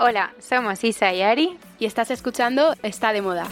[0.00, 3.46] Hola, somos Isa y Ari y estás escuchando Está de Moda.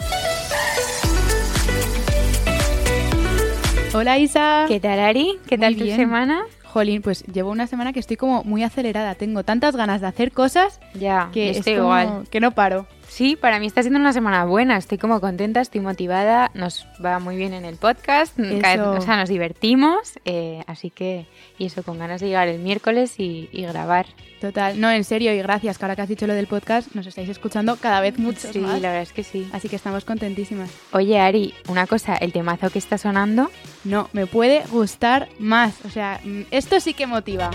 [3.93, 4.65] Hola Isa.
[4.67, 5.39] ¿Qué tal Ari?
[5.47, 5.97] ¿Qué tal Muy tu bien.
[5.97, 6.43] semana?
[6.65, 9.15] Jolín, pues llevo una semana que estoy como muy acelerada.
[9.15, 12.27] Tengo tantas ganas de hacer cosas Ya, que estoy es como igual.
[12.29, 12.85] que no paro.
[13.09, 14.77] Sí, para mí está siendo una semana buena.
[14.77, 16.51] Estoy como contenta, estoy motivada.
[16.53, 18.37] Nos va muy bien en el podcast.
[18.61, 20.19] Cada o sea, nos divertimos.
[20.25, 21.25] eh, así que,
[21.57, 24.05] y eso, con ganas de llegar el miércoles y, y grabar.
[24.39, 27.07] Total, no, en serio, y gracias, que ahora que has dicho lo del podcast, nos
[27.07, 28.79] estáis escuchando cada vez muchos Sí, más.
[28.81, 29.49] la verdad es que sí.
[29.51, 30.69] Así que estamos contentísimas.
[30.91, 33.49] Oye, Ari, una cosa, el temazo que está sonando,
[33.83, 35.83] No, me puede gustar más.
[35.85, 37.49] O sea, mm, esto sí que motiva.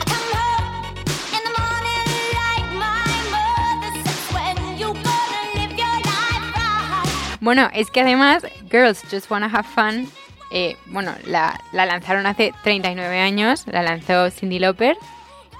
[7.42, 10.08] Bueno, es que además Girls Just Wanna Have Fun,
[10.52, 14.96] eh, bueno, la, la lanzaron hace 39 años, la lanzó Cindy Lauper.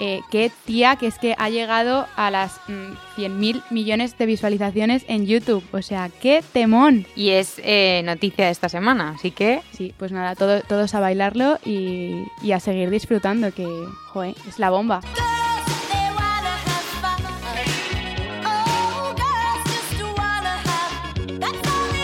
[0.01, 5.05] Eh, qué tía que es que ha llegado a las mm, 100.000 millones de visualizaciones
[5.07, 5.63] en YouTube.
[5.73, 7.05] O sea, qué temón.
[7.15, 11.01] Y es eh, noticia de esta semana, así que Sí, pues nada, todo- todos a
[11.01, 13.67] bailarlo y, y a seguir disfrutando, que,
[14.13, 15.01] joder, es la bomba.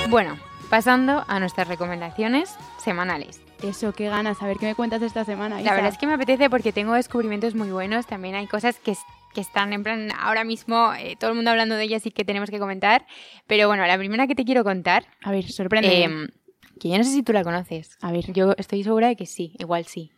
[0.09, 0.37] Bueno,
[0.71, 3.41] pasando a nuestras recomendaciones semanales.
[3.63, 4.41] Eso, qué ganas.
[4.43, 5.61] A ver qué me cuentas esta semana.
[5.61, 8.95] La verdad es que me apetece porque tengo descubrimientos muy buenos, también hay cosas que,
[9.35, 12.25] que están en plan ahora mismo, eh, todo el mundo hablando de ellas y que
[12.25, 13.05] tenemos que comentar.
[13.49, 16.05] Pero bueno, la primera que te quiero contar, A ver, sorprende.
[16.05, 16.29] eh,
[16.79, 17.99] que yo no sé si tú la conoces.
[18.01, 18.33] A ver.
[18.33, 20.13] Yo estoy segura de que sí, igual sí.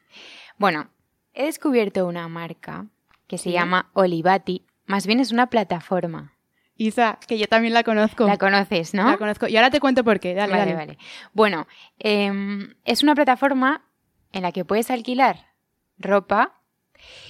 [0.58, 0.90] Bueno,
[1.32, 2.86] he descubierto una marca
[3.26, 3.52] que se Sí.
[3.52, 6.34] llama Olivati, más bien es una plataforma.
[6.80, 8.26] Isa, que yo también la conozco.
[8.26, 9.04] La conoces, ¿no?
[9.10, 9.46] La conozco.
[9.46, 10.32] Y ahora te cuento por qué.
[10.34, 10.74] Dale, vale, dale.
[10.86, 10.98] vale.
[11.34, 11.66] Bueno,
[11.98, 13.84] em, es una plataforma
[14.32, 15.48] en la que puedes alquilar
[15.98, 16.56] ropa,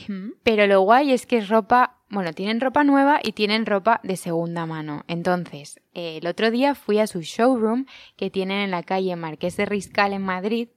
[0.08, 0.30] Mm.
[0.42, 4.16] pero lo guay es que es ropa, bueno, tienen ropa nueva y tienen ropa de
[4.16, 5.04] segunda mano.
[5.06, 9.56] Entonces, eh, el otro día fui a su showroom que tienen en la calle Marqués
[9.56, 10.68] de Riscal en Madrid.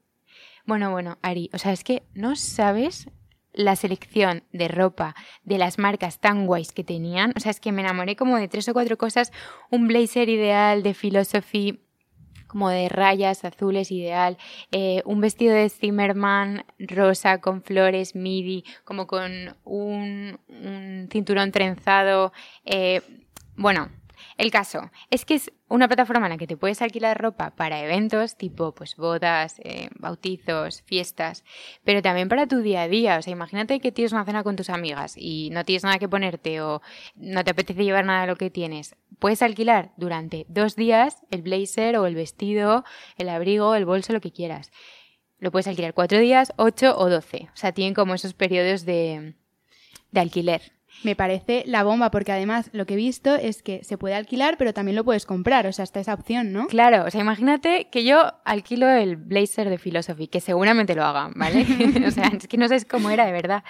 [0.66, 3.10] Bueno, bueno, Ari, o sea, es que no sabes
[3.54, 7.34] la selección de ropa de las marcas tan guays que tenían.
[7.36, 9.32] O sea, es que me enamoré como de tres o cuatro cosas.
[9.70, 11.80] Un blazer ideal de Philosophy,
[12.48, 14.38] como de rayas azules ideal,
[14.72, 22.32] eh, un vestido de Zimmerman rosa con flores midi, como con un, un cinturón trenzado.
[22.66, 23.02] eh,
[23.56, 23.90] bueno,
[24.38, 27.82] el caso es que es una plataforma en la que te puedes alquilar ropa para
[27.82, 31.44] eventos tipo pues bodas, eh, bautizos, fiestas,
[31.84, 33.18] pero también para tu día a día.
[33.18, 36.10] O sea, imagínate que tienes una cena con tus amigas y no tienes nada que
[36.10, 36.82] ponerte o
[37.16, 38.96] no te apetece llevar nada de lo que tienes.
[39.20, 42.84] Puedes alquilar durante dos días el blazer o el vestido,
[43.18, 44.72] el abrigo, el bolso, lo que quieras.
[45.40, 47.50] Lo puedes alquilar cuatro días, ocho o doce.
[47.54, 49.36] O sea, tienen como esos periodos de,
[50.12, 50.72] de alquiler.
[51.04, 54.58] Me parece la bomba, porque además lo que he visto es que se puede alquilar,
[54.58, 55.68] pero también lo puedes comprar.
[55.68, 56.68] O sea, está esa opción, ¿no?
[56.68, 61.34] Claro, o sea, imagínate que yo alquilo el blazer de Philosophy, que seguramente lo hagan,
[61.36, 61.66] ¿vale?
[62.08, 63.64] o sea, es que no sabes cómo era, de verdad.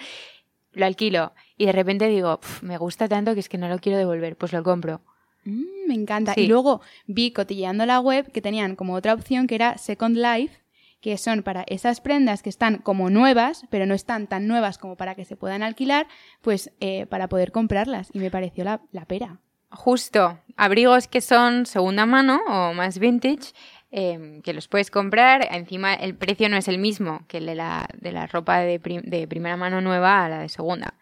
[0.73, 3.79] Lo alquilo y de repente digo, "Pf, me gusta tanto que es que no lo
[3.79, 5.01] quiero devolver, pues lo compro.
[5.45, 6.33] Mm, me encanta.
[6.33, 6.41] Sí.
[6.41, 10.62] Y luego vi cotilleando la web que tenían como otra opción que era Second Life,
[11.03, 14.95] que son para esas prendas que están como nuevas, pero no están tan nuevas como
[14.95, 16.07] para que se puedan alquilar,
[16.41, 18.09] pues eh, para poder comprarlas.
[18.13, 19.41] Y me pareció la, la pera.
[19.69, 23.51] Justo, abrigos que son segunda mano o más vintage,
[23.93, 25.47] eh, que los puedes comprar.
[25.51, 28.79] Encima el precio no es el mismo que el de la, de la ropa de,
[28.79, 30.95] de primera mano nueva a la de segunda.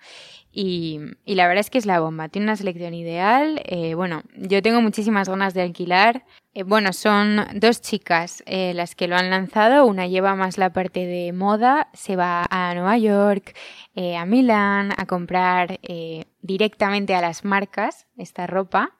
[0.53, 2.28] Y, y la verdad es que es la bomba.
[2.28, 3.62] Tiene una selección ideal.
[3.63, 6.25] eh, bueno, yo tengo muchísimas ganas de alquilar.
[6.53, 9.85] Eh, bueno, son dos chicas eh, las que lo han lanzado.
[9.85, 13.56] Una lleva más la parte de moda, se va a Nueva York,
[13.96, 15.79] a Milán, a comprar
[16.41, 18.97] directamente a las marcas esta ropa.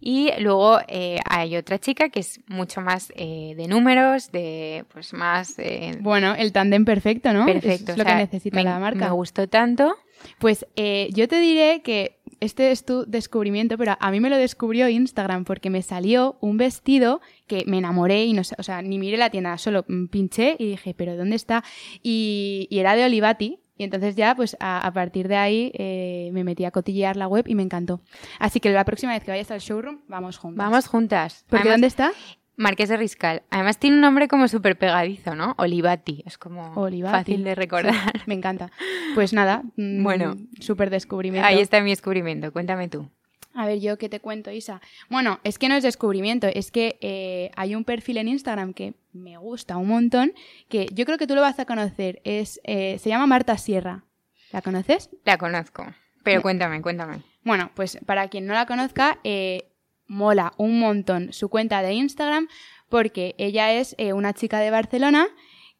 [0.00, 5.12] Y luego eh, hay otra chica que es mucho más eh, de números, de pues
[5.12, 7.44] más eh, Bueno, el tándem perfecto, ¿no?
[7.44, 7.92] perfecto.
[7.92, 9.06] Es lo o sea, que necesita me, la marca.
[9.06, 9.94] Me gustó tanto.
[10.38, 14.38] Pues eh, yo te diré que este es tu descubrimiento, pero a mí me lo
[14.38, 18.80] descubrió Instagram porque me salió un vestido que me enamoré y no sé, o sea,
[18.80, 21.62] ni miré la tienda, solo pinché y dije, pero ¿dónde está?
[22.02, 23.60] Y, y era de Olivati.
[23.80, 27.26] Y entonces ya, pues a, a partir de ahí eh, me metí a cotillear la
[27.28, 28.02] web y me encantó.
[28.38, 30.58] Así que la próxima vez que vayas al showroom, vamos juntos.
[30.58, 31.46] Vamos juntas.
[31.48, 32.12] ¿Porque Además, dónde está?
[32.58, 33.42] Marqués de Riscal.
[33.48, 35.54] Además tiene un nombre como súper pegadizo, ¿no?
[35.56, 36.22] Olivati.
[36.26, 37.16] Es como Olivati.
[37.16, 37.94] fácil de recordar.
[37.94, 38.70] Sí, me encanta.
[39.14, 40.36] Pues nada, mm, Bueno.
[40.60, 41.46] súper descubrimiento.
[41.48, 42.52] Ahí está mi descubrimiento.
[42.52, 43.08] Cuéntame tú.
[43.54, 44.80] A ver, yo qué te cuento, Isa.
[45.08, 48.94] Bueno, es que no es descubrimiento, es que eh, hay un perfil en Instagram que
[49.12, 50.32] me gusta un montón,
[50.68, 52.20] que yo creo que tú lo vas a conocer.
[52.24, 54.04] Es, eh, se llama Marta Sierra.
[54.52, 55.10] ¿La conoces?
[55.24, 55.84] La conozco.
[56.22, 57.22] Pero cuéntame, cuéntame.
[57.42, 59.70] Bueno, pues para quien no la conozca, eh,
[60.06, 62.48] mola un montón su cuenta de Instagram
[62.88, 65.28] porque ella es una chica de Barcelona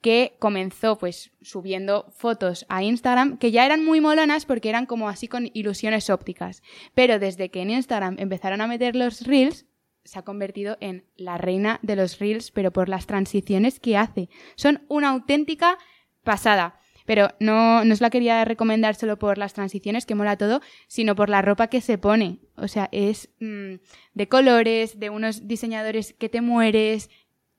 [0.00, 5.08] que comenzó pues subiendo fotos a Instagram que ya eran muy molonas porque eran como
[5.08, 6.62] así con ilusiones ópticas.
[6.94, 9.66] Pero desde que en Instagram empezaron a meter los reels,
[10.04, 14.28] se ha convertido en la reina de los reels, pero por las transiciones que hace.
[14.56, 15.78] Son una auténtica
[16.24, 16.76] pasada.
[17.06, 21.16] Pero no, no os la quería recomendar solo por las transiciones, que mola todo, sino
[21.16, 22.38] por la ropa que se pone.
[22.56, 23.74] O sea, es mm,
[24.14, 27.10] de colores, de unos diseñadores que te mueres.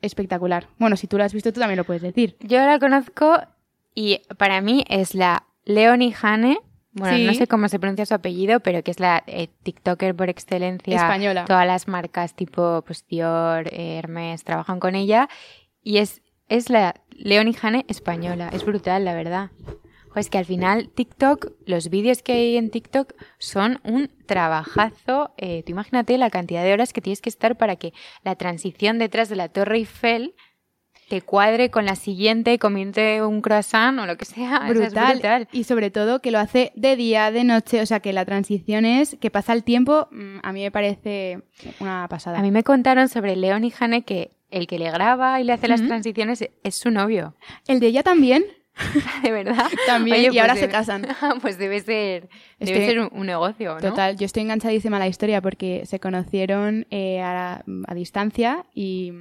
[0.01, 0.67] Espectacular.
[0.79, 2.35] Bueno, si tú lo has visto, tú también lo puedes decir.
[2.41, 3.39] Yo la conozco
[3.93, 6.57] y para mí es la Leonie Hane.
[6.93, 7.25] Bueno, Sí.
[7.25, 10.95] no sé cómo se pronuncia su apellido, pero que es la eh, TikToker por excelencia.
[10.95, 11.45] Española.
[11.45, 15.29] Todas las marcas tipo pues, Dior, eh, Hermes trabajan con ella.
[15.83, 18.49] Y es, es la Leonie Hane española.
[18.51, 19.51] Es brutal, la verdad.
[20.13, 25.33] Jo, es que al final TikTok, los vídeos que hay en TikTok son un trabajazo.
[25.37, 27.93] Eh, tú imagínate la cantidad de horas que tienes que estar para que
[28.23, 30.35] la transición detrás de la Torre Eiffel
[31.11, 34.61] te cuadre con la siguiente, comiente un croissant o lo que sea.
[34.69, 35.47] Es brutal.
[35.51, 38.85] Y sobre todo que lo hace de día, de noche, o sea que la transición
[38.85, 41.41] es que pasa el tiempo, mm, a mí me parece
[41.81, 42.39] una pasada.
[42.39, 45.51] A mí me contaron sobre Leon y Hane que el que le graba y le
[45.51, 47.35] hace las transiciones es su novio.
[47.67, 48.45] El de ella también,
[49.23, 49.67] De verdad.
[49.85, 51.07] También, y ahora se debe- casan.
[51.41, 52.29] pues debe ser,
[52.59, 53.79] debe Estoy- ser un, un negocio, ¿no?
[53.81, 59.11] total, yo estoy enganchadísima a la historia porque se conocieron eh, a, a distancia y,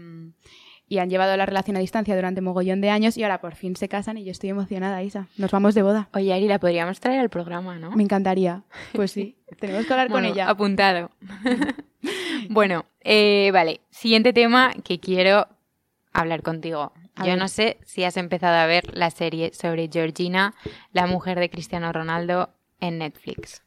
[0.88, 3.76] y han llevado la relación a distancia durante mogollón de años y ahora por fin
[3.76, 5.26] se casan y yo estoy emocionada, Isa.
[5.36, 6.08] Nos vamos de boda.
[6.14, 7.90] Oye, Ari, la podríamos traer al programa, ¿no?
[7.92, 8.62] Me encantaría.
[8.92, 10.48] Pues sí, tenemos que hablar Bueno, con ella.
[10.48, 11.10] Apuntado.
[12.48, 13.80] bueno, eh, vale.
[13.90, 15.46] Siguiente tema que quiero
[16.12, 16.92] hablar contigo.
[17.20, 17.38] A Yo ver.
[17.38, 20.54] no sé si has empezado a ver la serie sobre Georgina,
[20.92, 22.50] la mujer de Cristiano Ronaldo,
[22.80, 23.62] en Netflix.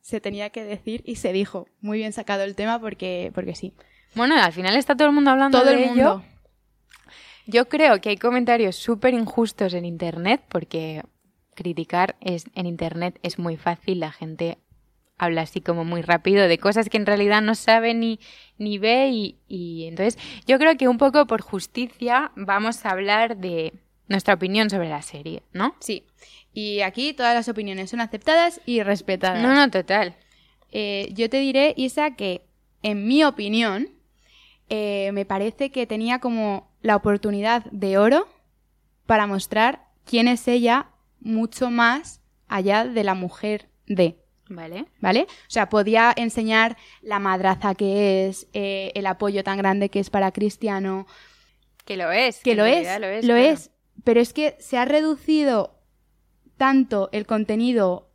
[0.00, 1.66] Se tenía que decir y se dijo.
[1.80, 3.72] Muy bien sacado el tema porque, porque sí.
[4.14, 5.90] Bueno, al final está todo el mundo hablando Todo de el ello.
[6.18, 6.24] mundo.
[7.46, 11.02] Yo creo que hay comentarios súper injustos en Internet porque
[11.54, 14.00] criticar es, en Internet es muy fácil.
[14.00, 14.58] La gente
[15.24, 18.18] habla así como muy rápido de cosas que en realidad no sabe ni,
[18.58, 23.36] ni ve y, y entonces yo creo que un poco por justicia vamos a hablar
[23.36, 23.72] de
[24.08, 25.74] nuestra opinión sobre la serie, ¿no?
[25.80, 26.06] Sí.
[26.52, 29.40] Y aquí todas las opiniones son aceptadas y respetadas.
[29.40, 30.16] No, no, total.
[30.70, 32.44] Eh, yo te diré, Isa, que
[32.82, 33.88] en mi opinión,
[34.68, 38.28] eh, me parece que tenía como la oportunidad de oro
[39.06, 40.88] para mostrar quién es ella
[41.20, 44.18] mucho más allá de la mujer de.
[44.54, 44.86] Vale.
[45.00, 45.22] ¿Vale?
[45.22, 50.10] O sea, podía enseñar la madraza que es, eh, el apoyo tan grande que es
[50.10, 51.06] para Cristiano,
[51.84, 52.40] Que lo es.
[52.40, 53.58] que lo es, lo es, lo es.
[53.60, 53.72] claro.
[54.04, 55.78] pero es que se ha reducido
[56.56, 58.08] tanto el contenido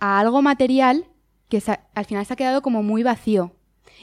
[0.00, 1.06] a algo material
[1.48, 3.52] que ha- al final se ha quedado como muy vacío.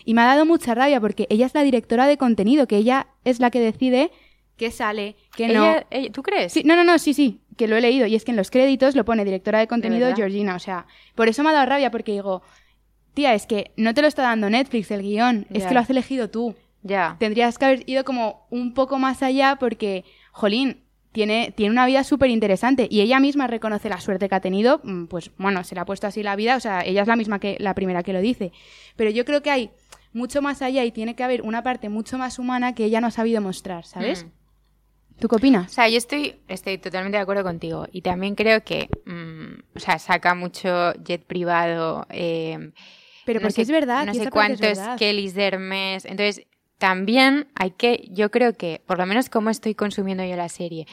[0.05, 3.07] Y me ha dado mucha rabia porque ella es la directora de contenido, que ella
[3.23, 4.11] es la que decide
[4.61, 5.75] qué sale, qué no.
[5.89, 6.53] Ella- ¿Tú crees?
[6.53, 8.05] Sí, no, no, no, sí, sí, que lo he leído.
[8.05, 10.13] Y es que en los créditos lo pone directora de contenido?
[10.15, 10.55] Georgina.
[10.55, 10.85] O sea,
[11.15, 12.43] por eso me ha dado rabia porque digo,
[13.15, 15.89] tía, es que no te lo está dando Netflix el guion, es que lo has
[15.89, 16.53] elegido tú
[16.83, 17.15] Ya.
[17.19, 22.03] tendrías que haber ido como un poco más allá porque, jolín, tiene, tiene una vida
[22.03, 25.73] súper interesante y ella misma reconoce la suerte que ha tenido, mm, pues bueno, se
[25.73, 28.03] le ha puesto así la vida, o sea, ella es la misma que la primera
[28.03, 28.51] que lo dice.
[28.95, 29.71] Pero yo creo que hay
[30.13, 33.07] mucho más allá y tiene que haber una parte mucho más humana que ella no
[33.07, 34.25] ha sabido mostrar, ¿sabes?
[34.25, 34.29] Mm.
[35.21, 35.71] ¿Tú qué O opinas?
[35.71, 37.87] sea, yo estoy, estoy totalmente de acuerdo contigo.
[37.91, 42.07] Y también creo que, mm, o sea, saca mucho jet privado.
[42.09, 42.71] eh,
[43.23, 44.79] Pero no porque sé- es verdad, No sé cuántos.
[44.97, 46.05] Kellys de Hermes.
[46.05, 46.47] Entonces,
[46.79, 50.87] también hay que, yo creo que, por lo menos como estoy consumiendo yo la serie,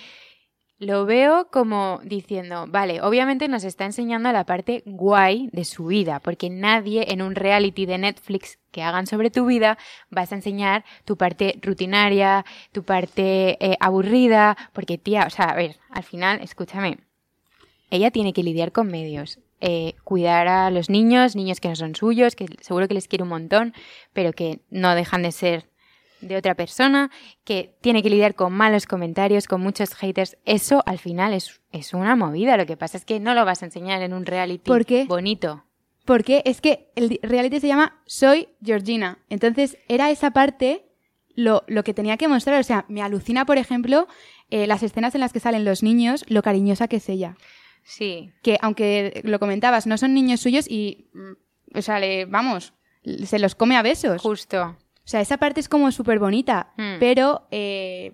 [0.78, 6.20] lo veo como diciendo, vale, obviamente nos está enseñando la parte guay de su vida,
[6.20, 9.76] porque nadie en un reality de Netflix que hagan sobre tu vida
[10.10, 15.56] vas a enseñar tu parte rutinaria, tu parte eh, aburrida, porque tía, o sea, a
[15.56, 16.98] ver, al final, escúchame,
[17.90, 19.40] ella tiene que lidiar con medios.
[19.60, 23.24] eh, cuidar a los niños, niños que no son suyos, que seguro que les quiere
[23.24, 23.74] un montón,
[24.12, 25.67] pero que no dejan de ser
[26.20, 27.10] de otra persona,
[27.44, 30.36] que tiene que lidiar con malos comentarios, con muchos haters.
[30.44, 32.56] Eso al final es, es una movida.
[32.56, 35.04] Lo que pasa es que no lo vas a enseñar en un reality ¿Por qué?
[35.04, 35.64] bonito.
[36.04, 39.18] Porque es que el reality se llama Soy Georgina.
[39.28, 40.86] Entonces era esa parte
[41.34, 42.58] lo, lo que tenía que mostrar.
[42.58, 44.08] O sea, me alucina, por ejemplo,
[44.50, 47.36] eh, las escenas en las que salen los niños, lo cariñosa que es ella.
[47.84, 52.74] Sí, Que aunque lo comentabas, no son niños suyos y, mm, o sea, le, vamos,
[53.24, 54.20] se los come a besos.
[54.20, 54.76] justo.
[55.08, 56.98] O sea, esa parte es como súper bonita, Mm.
[57.00, 58.12] pero eh,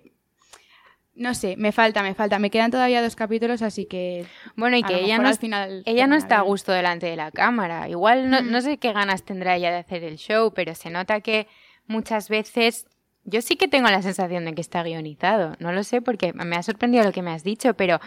[1.17, 2.39] No sé, me falta, me falta.
[2.39, 4.25] Me quedan todavía dos capítulos, así que.
[4.57, 7.05] Bueno, y que ella no, al es- final ella no termina está a gusto delante
[7.05, 7.87] de la cámara.
[7.89, 8.51] Igual no, Mm.
[8.51, 11.47] no sé qué ganas tendrá ella de hacer el show, pero se nota que
[11.87, 12.85] muchas veces...
[13.23, 15.55] Yo sí que tengo la sensación de que está guionizado.
[15.59, 17.99] No lo sé porque me ha sorprendido lo que me has dicho, pero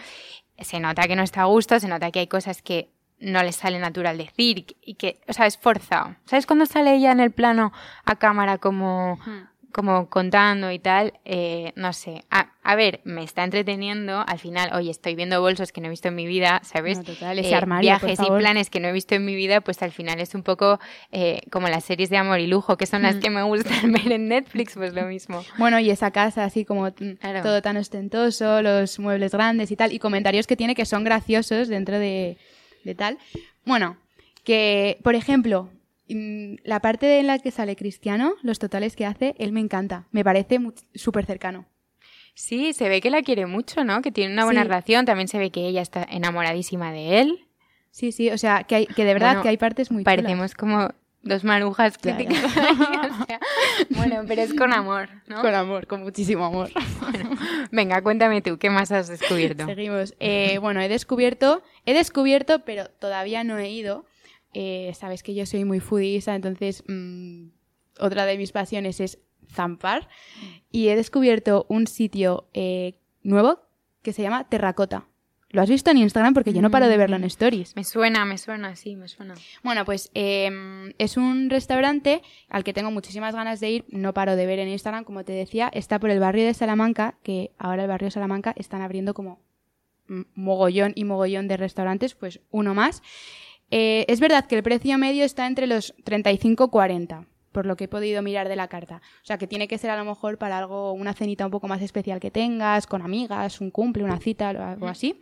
[0.59, 2.89] se nota que no está a gusto, se nota que hay cosas que
[3.19, 6.15] no le sale natural decir y que- o sea, es forzado.
[6.25, 7.71] ¿Sabes cuando sale ella en el plano
[8.05, 9.47] a cámara como Hmm.
[9.71, 12.23] como contando y tal, eh, no sé.
[12.31, 14.23] A, a ver, me está entreteniendo.
[14.27, 16.97] Al final, oye, estoy viendo bolsos que no he visto en mi vida, ¿sabes?
[16.97, 19.61] No, total, ese Eh, armario, viajes y planes que no he visto en mi vida,
[19.61, 20.79] pues al final es un poco
[21.11, 24.11] eh, como las series de amor y lujo, que son las que me gustan ver
[24.11, 25.45] en Netflix, pues lo mismo.
[25.59, 27.43] Bueno, y esa casa así como mm, Claro.
[27.43, 31.67] todo tan ostentoso, los muebles grandes y tal, y comentarios que tiene que son graciosos
[31.67, 32.39] dentro de,
[32.89, 33.17] de tal.
[33.65, 33.97] Bueno,
[34.43, 35.69] que, por ejemplo,
[36.09, 40.07] mm, la parte en la que sale Cristiano, los totales que hace, él me encanta.
[40.11, 40.59] Me parece
[40.95, 41.65] súper cercano.
[42.33, 44.01] Sí, se ve que la quiere mucho, ¿no?
[44.01, 44.67] Que tiene una buena Sí.
[44.67, 45.05] relación.
[45.05, 47.45] También se ve que ella está enamoradísima de él.
[47.91, 50.53] Sí, sí, o sea, que, hay, que de verdad Bueno, que hay partes muy Parecemos
[50.53, 50.89] como
[51.21, 51.97] dos marujas.
[51.97, 52.29] que Claro.
[53.21, 53.39] o sea,
[53.91, 55.41] bueno, pero es con amor, ¿no?
[55.41, 56.69] Con amor, con muchísimo amor.
[57.71, 59.65] Venga, cuéntame tú, ¿qué más has descubierto?
[59.65, 60.15] Seguimos.
[60.19, 64.05] Eh, bueno, he descubierto, he descubierto, pero todavía no he ido.
[64.53, 67.49] Eh, Sabes que yo soy muy foodista, entonces mm,
[67.99, 69.19] otra de mis pasiones es
[69.51, 70.07] zampar.
[70.71, 73.61] Y he descubierto un sitio eh, nuevo
[74.01, 75.08] que se llama Terracota.
[75.51, 76.35] ¿Lo has visto en Instagram?
[76.35, 77.75] Porque yo no paro de verlo en stories.
[77.75, 79.33] Me suena, me suena, sí, me suena.
[79.63, 83.85] Bueno, pues eh, es un restaurante al que tengo muchísimas ganas de ir.
[83.89, 85.71] No paro de ver en Instagram, como te decía.
[85.73, 89.41] Está por el barrio de Salamanca, que ahora el barrio de Salamanca están abriendo como
[90.07, 93.01] mm, mogollón y mogollón de restaurantes, pues uno más.
[93.71, 97.75] Eh, es verdad que el precio medio está entre los 35 y 40, por lo
[97.75, 99.01] que he podido mirar de la carta.
[99.23, 101.67] O sea, que tiene que ser a lo mejor para algo, una cenita un poco
[101.67, 105.19] más especial que tengas, con amigas, un cumple, una cita, o algo así.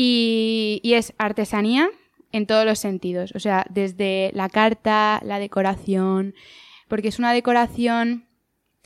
[0.00, 1.90] Y, es artesanía
[2.30, 3.32] en todos los sentidos.
[3.34, 6.36] O sea, desde la carta, la decoración,
[6.86, 8.28] porque es una decoración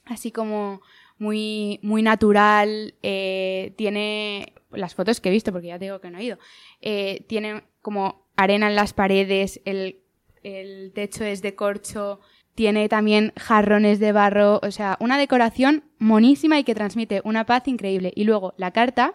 [0.07, 0.81] así como
[1.19, 2.95] muy, muy natural.
[3.02, 6.38] eh, tiene las fotos que he visto, porque ya te digo que no he ido.
[6.81, 10.00] eh, tiene como arena en las paredes, el,
[10.42, 12.21] el techo es de corcho.
[12.54, 17.69] Tiene también jarrones de barro, o sea, una decoración monísima y que transmite una paz
[17.69, 18.14] increíble.
[18.16, 19.14] Y luego la carta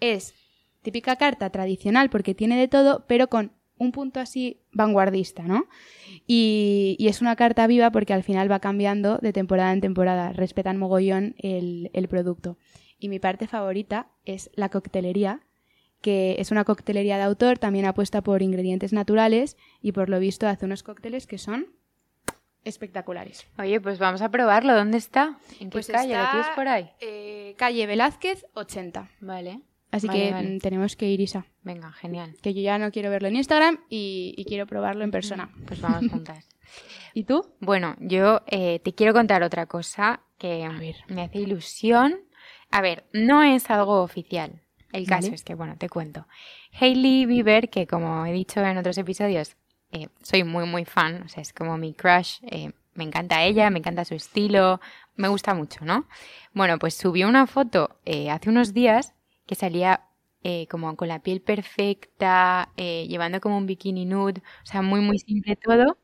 [0.00, 0.34] es
[0.84, 5.66] típica carta tradicional porque tiene de todo, pero con un punto así vanguardista, ¿no?
[6.28, 10.32] Y, y es una carta viva porque al final va cambiando de temporada en temporada,
[10.32, 12.56] respetan mogollón el, el producto.
[13.00, 15.40] Y mi parte favorita es la coctelería,
[16.00, 20.46] que es una coctelería de autor, también apuesta por ingredientes naturales y por lo visto
[20.46, 21.66] hace unos cócteles que son
[22.62, 23.46] espectaculares.
[23.58, 24.74] Oye, pues vamos a probarlo.
[24.74, 25.38] ¿Dónde está?
[25.60, 26.14] ¿En qué Pues calle?
[26.14, 26.90] ¿Lo está, tienes por ahí?
[27.00, 29.10] eh, calle Velázquez 80.
[29.20, 29.60] Vale.
[29.94, 30.48] Así Vale, que vale.
[30.48, 31.46] mm, tenemos que ir, Isa.
[31.62, 32.34] Venga, genial.
[32.42, 35.50] Que yo ya no quiero verlo en Instagram y, y quiero probarlo en persona.
[35.66, 36.48] Pues vamos juntas.
[37.12, 37.46] ¿Y tú?
[37.60, 40.68] Bueno, yo eh, te quiero contar otra cosa que
[41.08, 42.16] me hace ilusión.
[42.72, 44.62] A ver, no es algo oficial.
[44.92, 45.34] El caso Vale.
[45.36, 46.26] es que, bueno, te cuento.
[46.80, 49.56] Hailey Bieber, que como he dicho en otros episodios,
[49.92, 52.38] eh, soy muy, muy fan, o sea, es como mi crush.
[52.42, 54.80] eh, me encanta ella, me encanta su estilo,
[55.16, 56.06] me gusta mucho, ¿no?
[56.52, 57.98] Bueno, pues subió una foto
[58.30, 59.13] hace unos días
[59.46, 60.08] que salía
[60.46, 65.00] eh, como con la piel perfecta, eh, llevando como un bikini nude, o sea, muy,
[65.00, 65.96] muy simple todo.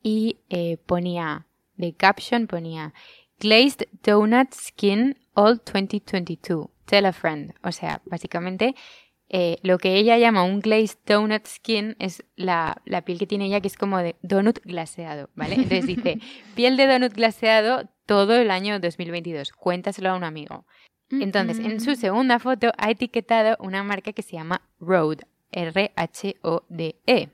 [0.00, 2.94] Y eh, ponía, de caption ponía,
[3.40, 7.52] Glazed Donut Skin All 2022, tell a friend.
[7.64, 8.76] O sea, básicamente
[9.62, 13.60] lo que ella llama un glazed donut skin es la, la piel que tiene ella
[13.60, 15.54] que es como de donut glaseado, ¿vale?
[15.54, 16.18] Entonces dice,
[16.56, 20.66] piel de donut glaseado todo el año 2022, cuéntaselo a un amigo.
[21.10, 27.28] Entonces, en su segunda foto ha etiquetado una marca que se llama Rhode, R-H-O-D-E,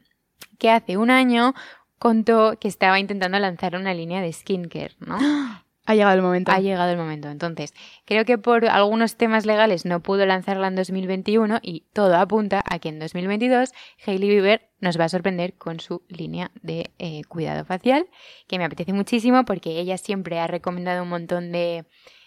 [0.59, 1.55] que hace un año
[1.99, 5.19] contó que estaba intentando lanzar una línea de skincare, ¿no?
[5.89, 6.51] Ha llegado el momento.
[6.51, 7.29] Ha llegado el momento.
[7.29, 7.73] Entonces,
[8.07, 12.81] creo que por algunos temas legales no pudo lanzarla en 2021 y todo apunta a
[12.81, 13.73] que en 2022
[14.05, 18.09] Hailey Bieber nos va a sorprender con su línea de eh, cuidado facial,
[18.49, 21.85] que me apetece muchísimo porque ella siempre ha recomendado un montón de,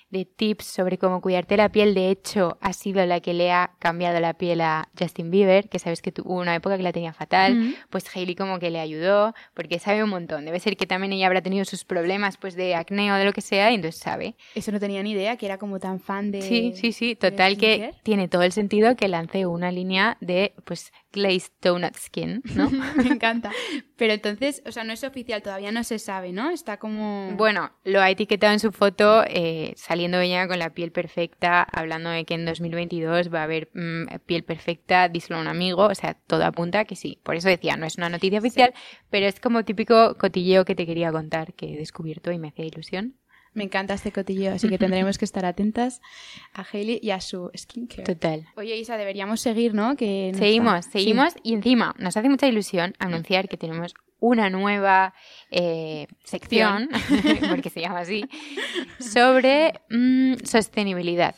[0.10, 1.94] de tips sobre cómo cuidarte la piel.
[1.94, 5.80] De hecho, ha sido la que le ha cambiado la piel a Justin Bieber, que
[5.80, 7.56] sabes que tuvo una época que la tenía fatal.
[7.56, 7.76] Mm.
[7.90, 10.46] Pues Hailey como que le ayudó, porque sabe un montón.
[10.46, 13.34] Debe ser que también ella habrá tenido sus problemas pues de acné o de lo
[13.34, 14.36] que sea, y entonces sabe.
[14.56, 16.42] Eso no tenía ni idea, que era como tan fan de...
[16.42, 17.16] Sí, sí, sí.
[17.16, 22.42] Total que tiene todo el sentido que lance una línea de pues glazed donut skin,
[22.56, 22.70] ¿no?
[22.96, 23.52] Me encanta.
[23.96, 26.50] Pero entonces, o sea, no es oficial, todavía no se sabe, ¿no?
[26.52, 27.32] Está como...
[27.36, 32.10] Bueno, lo ha etiquetado en su foto, eh, saliendo ella con la piel perfecta, hablando
[32.10, 35.96] de que en 2022 va a haber mm, piel perfecta, díselo a un amigo, o
[35.96, 37.20] sea, todo apunta a que sí.
[37.24, 38.74] Por eso decía, no es una noticia oficial,
[39.10, 42.66] pero es como típico cotilleo que te quería contar, que he descubierto y me hacía
[42.66, 43.16] ilusión.
[43.54, 46.02] Me encanta este cotilleo, así que tendremos que estar atentas
[46.54, 48.04] a Hailey y a su skincare.
[48.04, 48.48] Total.
[48.56, 49.96] Oye, Isa, deberíamos seguir, ¿no?
[49.96, 54.50] Que no Seguimos, está- seguimos y encima nos hace mucha ilusión anunciar que tenemos una
[54.50, 55.14] nueva
[55.50, 56.90] eh, sección,
[57.50, 58.26] porque se llama así,
[59.00, 61.36] sobre mm, sostenibilidad.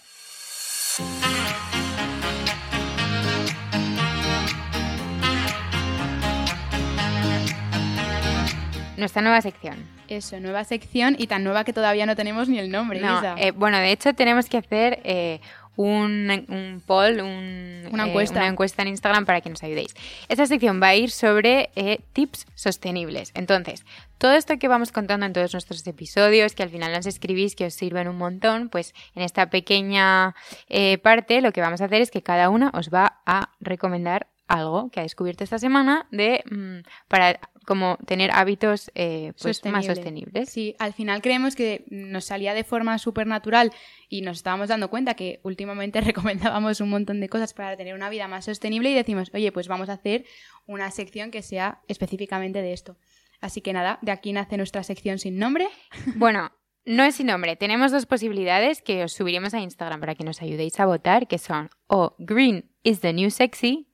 [9.02, 9.78] Nuestra nueva sección.
[10.08, 13.36] Eso, nueva sección y tan nueva que todavía no tenemos ni el nombre, No, Isa.
[13.38, 15.40] eh, bueno, de hecho tenemos que hacer eh,
[15.76, 18.40] un, un poll, un, Una eh, encuesta.
[18.40, 19.96] una encuesta en Instagram para que nos ayudéis.
[20.30, 23.32] Esta sección va a ir sobre eh, tips sostenibles.
[23.34, 23.84] Entonces,
[24.20, 27.66] todo esto que vamos contando en todos nuestros episodios, que al final nos escribís, que
[27.66, 30.36] os sirven un montón, pues en esta pequeña
[30.70, 34.28] eh, parte lo que vamos a hacer es que cada una os va a recomendar
[34.48, 39.86] algo que ha descubierto esta semana de mm, para como tener hábitos eh, pues, más
[39.86, 39.96] Sostenible.
[39.96, 40.50] sostenibles.
[40.50, 43.72] Sí, al final creemos que nos salía de forma súper natural
[44.10, 48.10] y nos estábamos dando cuenta que últimamente recomendábamos un montón de cosas para tener una
[48.10, 50.26] vida más sostenible y decimos, oye, pues vamos a hacer
[50.66, 52.98] una sección que sea específicamente de esto.
[53.42, 55.68] Así que nada, de aquí nace nuestra sección sin nombre.
[56.16, 56.52] Bueno,
[56.86, 57.56] no es sin nombre.
[57.56, 61.38] Tenemos dos posibilidades que os subiremos a Instagram para que nos ayudéis a votar, que
[61.38, 63.88] son o Green is the new sexy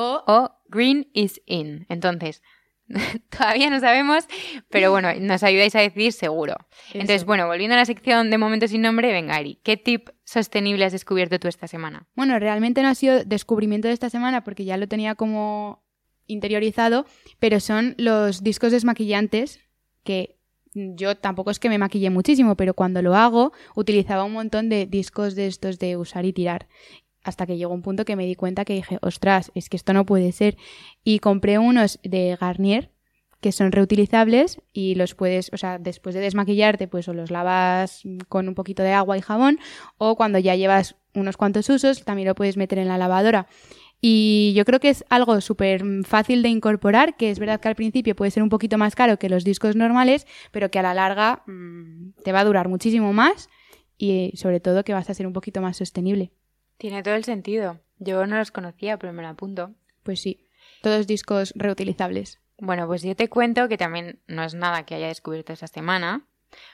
[0.00, 1.86] O o Green is in.
[1.88, 2.42] Entonces,
[3.30, 4.26] todavía no sabemos,
[4.68, 6.56] pero bueno, nos ayudáis a decidir seguro.
[6.92, 10.84] Entonces, bueno, volviendo a la sección de momentos sin nombre, venga, Ari, ¿qué tip sostenible
[10.84, 12.06] has descubierto tú esta semana?
[12.14, 15.82] Bueno, realmente no ha sido descubrimiento de esta semana porque ya lo tenía como
[16.26, 17.06] interiorizado,
[17.38, 19.60] pero son los discos desmaquillantes
[20.04, 20.38] que
[20.74, 24.86] yo tampoco es que me maquille muchísimo, pero cuando lo hago utilizaba un montón de
[24.86, 26.68] discos de estos de usar y tirar.
[27.28, 29.92] Hasta que llegó un punto que me di cuenta que dije, ostras, es que esto
[29.92, 30.56] no puede ser.
[31.04, 32.90] Y compré unos de Garnier
[33.42, 38.02] que son reutilizables y los puedes, o sea, después de desmaquillarte, pues o los lavas
[38.28, 39.58] con un poquito de agua y jabón
[39.98, 43.46] o cuando ya llevas unos cuantos usos, también lo puedes meter en la lavadora.
[44.00, 47.74] Y yo creo que es algo súper fácil de incorporar, que es verdad que al
[47.74, 50.94] principio puede ser un poquito más caro que los discos normales, pero que a la
[50.94, 53.50] larga mm, te va a durar muchísimo más
[53.98, 56.32] y sobre todo que vas a ser un poquito más sostenible.
[56.78, 57.80] Tiene todo el sentido.
[57.98, 59.74] Yo no los conocía, pero me lo apunto.
[60.02, 60.46] Pues sí,
[60.82, 62.40] todos discos reutilizables.
[62.58, 66.26] Bueno, pues yo te cuento que también no es nada que haya descubierto esta semana.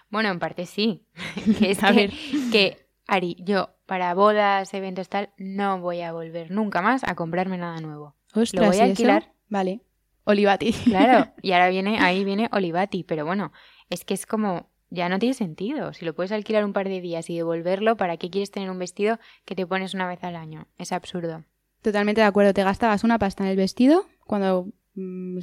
[0.09, 1.07] Bueno, en parte sí.
[1.59, 2.11] que es A que, ver.
[2.53, 7.59] que, Ari, yo para bodas, eventos, tal, no voy a volver nunca más a comprarme
[7.59, 8.15] nada nuevo.
[8.35, 9.33] Ostras, voy a alquilar.
[9.49, 9.81] Vale.
[10.25, 10.73] Olivati.
[10.73, 13.53] Claro, y ahora viene, ahí viene Olivati, pero bueno,
[13.91, 15.93] es que es como, ya no tiene sentido.
[15.93, 18.79] Si lo puedes alquilar un par de días y devolverlo, ¿para qué quieres tener un
[18.79, 20.67] vestido que te pones una vez al año?
[20.79, 21.45] Es absurdo.
[21.83, 22.55] Totalmente de acuerdo.
[22.55, 25.39] Te gastabas una pasta en el vestido cuando mm,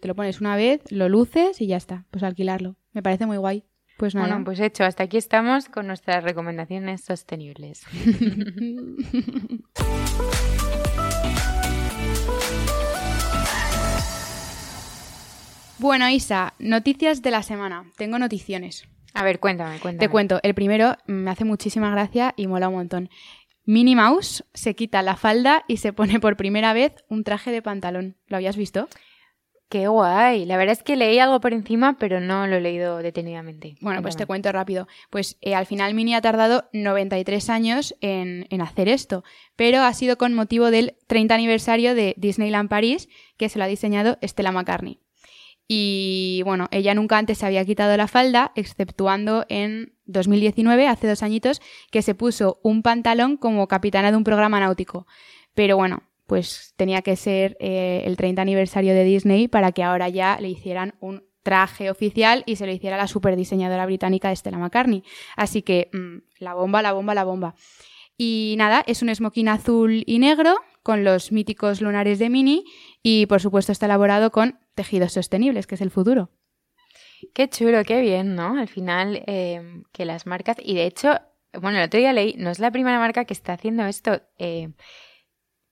[0.00, 2.04] te lo pones una vez, lo luces y ya está.
[2.10, 2.76] Pues alquilarlo.
[2.92, 3.64] Me parece muy guay.
[3.96, 4.28] Pues nada.
[4.28, 7.82] Bueno, pues hecho, hasta aquí estamos con nuestras recomendaciones sostenibles.
[15.78, 17.92] Bueno, Isa, noticias de la semana.
[17.98, 18.88] Tengo noticiones.
[19.16, 20.06] A ver, cuéntame, cuéntame.
[20.06, 20.40] Te cuento.
[20.42, 23.10] El primero me hace muchísima gracia y mola un montón.
[23.64, 27.62] Minnie Mouse se quita la falda y se pone por primera vez un traje de
[27.62, 28.16] pantalón.
[28.26, 28.88] ¿Lo habías visto?
[29.70, 30.44] Qué guay.
[30.44, 33.76] La verdad es que leí algo por encima, pero no lo he leído detenidamente.
[33.80, 34.86] Bueno, pues te cuento rápido.
[35.08, 39.24] Pues eh, al final Minnie ha tardado 93 años en, en hacer esto,
[39.56, 43.68] pero ha sido con motivo del 30 aniversario de Disneyland París, que se lo ha
[43.68, 45.00] diseñado Stella McCartney.
[45.68, 51.22] Y bueno, ella nunca antes se había quitado la falda, exceptuando en 2019, hace dos
[51.22, 55.06] añitos, que se puso un pantalón como capitana de un programa náutico.
[55.54, 60.08] Pero bueno, pues tenía que ser eh, el 30 aniversario de Disney para que ahora
[60.08, 64.58] ya le hicieran un traje oficial y se lo hiciera la super diseñadora británica Stella
[64.58, 65.04] McCartney.
[65.36, 67.54] Así que mm, la bomba, la bomba, la bomba.
[68.18, 72.64] Y nada, es un smoking azul y negro con los míticos lunares de Minnie
[73.08, 76.28] y por supuesto está elaborado con tejidos sostenibles, que es el futuro.
[77.34, 78.58] Qué chulo, qué bien, ¿no?
[78.58, 80.56] Al final, eh, que las marcas.
[80.60, 81.20] Y de hecho,
[81.60, 84.22] bueno, el otro día leí, no es la primera marca que está haciendo esto.
[84.38, 84.70] eh,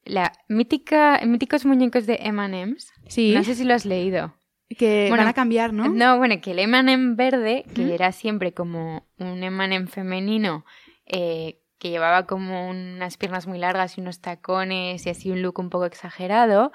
[0.05, 2.92] la mítica, míticos muñecos de M&M's.
[3.09, 4.35] Sí, No sé si lo has leído.
[4.68, 5.88] que bueno, van a cambiar, ¿no?
[5.88, 10.64] No, bueno, que el M&M verde, que era siempre como un M&M femenino,
[11.07, 15.59] eh, que llevaba como unas piernas muy largas y unos tacones y así un look
[15.59, 16.73] un poco exagerado,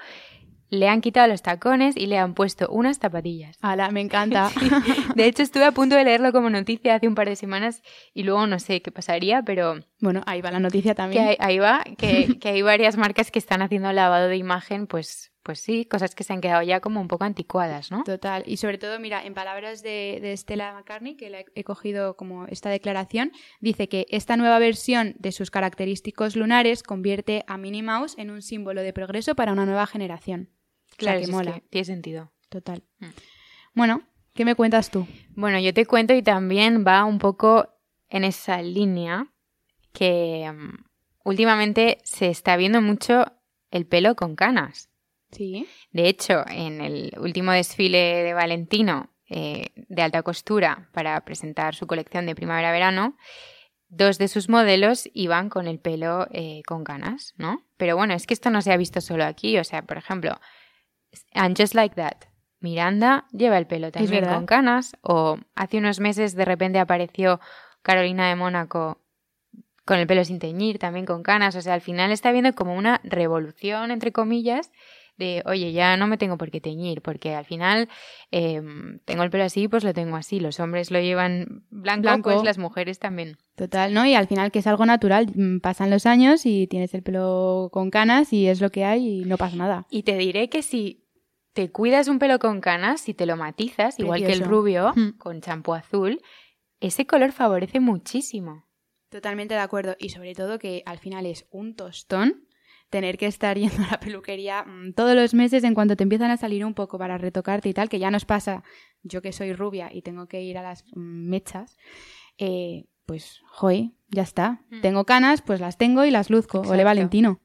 [0.70, 3.58] le han quitado los tacones y le han puesto unas zapatillas.
[3.62, 4.52] Ala, me encanta.
[5.16, 7.82] De hecho, estuve a punto de leerlo como noticia hace un par de semanas
[8.14, 11.28] y luego no sé qué pasaría, pero bueno, ahí va la noticia que también.
[11.28, 15.32] ahí, ahí va, que, que hay varias marcas que están haciendo lavado de imagen, pues,
[15.44, 18.04] pues sí, cosas que se han quedado ya como un poco anticuadas, ¿no?
[18.04, 18.44] Total.
[18.46, 22.16] Y sobre todo, mira, en palabras de, de Stella McCartney, que la he, he cogido
[22.16, 27.84] como esta declaración, dice que esta nueva versión de sus característicos lunares convierte a Minnie
[27.84, 30.50] Mouse en un símbolo de progreso para una nueva generación.
[31.00, 31.54] Claro, que es mola.
[31.56, 32.32] que tiene sentido.
[32.50, 32.84] Total.
[33.00, 33.08] Mm.
[33.74, 34.02] Bueno,
[34.34, 35.08] ¿qué me cuentas tú?
[35.36, 37.70] Bueno, yo te cuento y también va un poco
[38.10, 39.28] en esa línea
[39.94, 40.84] que mm,
[41.24, 43.26] últimamente se está viendo mucho
[43.72, 44.90] el pelo con canas.
[45.32, 45.68] Sí.
[45.92, 51.86] De hecho, en el último desfile de Valentino eh, de alta costura para presentar su
[51.86, 53.16] colección de primavera-verano,
[53.88, 57.64] dos de sus modelos iban con el pelo eh, con canas, ¿no?
[57.78, 59.60] Pero bueno, es que esto no se ha visto solo aquí.
[59.60, 60.40] O sea, por ejemplo,
[61.34, 62.30] And Just Like That.
[62.62, 64.98] Miranda lleva el pelo también con canas.
[65.02, 67.40] O hace unos meses de repente apareció
[67.82, 69.00] Carolina de Mónaco
[69.86, 71.56] con el pelo sin teñir, también con canas.
[71.56, 74.72] O sea, al final está viendo como una revolución, entre comillas,
[75.20, 77.88] de, oye, ya no me tengo por qué teñir, porque al final
[78.32, 78.60] eh,
[79.06, 80.40] tengo el pelo así, pues lo tengo así.
[80.40, 82.30] Los hombres lo llevan blanco, Blanco.
[82.32, 83.38] pues las mujeres también.
[83.56, 84.06] Total, ¿no?
[84.06, 87.70] Y al final que es algo natural, mm, pasan los años y tienes el pelo
[87.72, 89.86] con canas y es lo que hay y no pasa nada.
[89.92, 91.06] Y te diré que si
[91.54, 95.18] te cuidas un pelo con canas, si te lo matizas, igual que el rubio, Mm.
[95.18, 96.22] con champú azul,
[96.80, 98.66] ese color favorece muchísimo.
[99.10, 99.96] Totalmente de acuerdo.
[100.00, 102.46] Y sobre todo que al final es un tostón
[102.90, 106.32] tener que estar yendo a la peluquería mm, todos los meses en cuanto te empiezan
[106.32, 108.64] a salir un poco para retocarte y tal, que ya nos pasa,
[109.04, 111.78] yo que soy rubia y tengo que ir a las mm, mechas,
[112.38, 114.62] eh, pues, joy, ya está.
[114.70, 114.82] Mm.
[114.82, 116.62] Tengo canas, pues las tengo y las luzco.
[116.62, 116.84] Ole.
[116.84, 117.40] Valentino.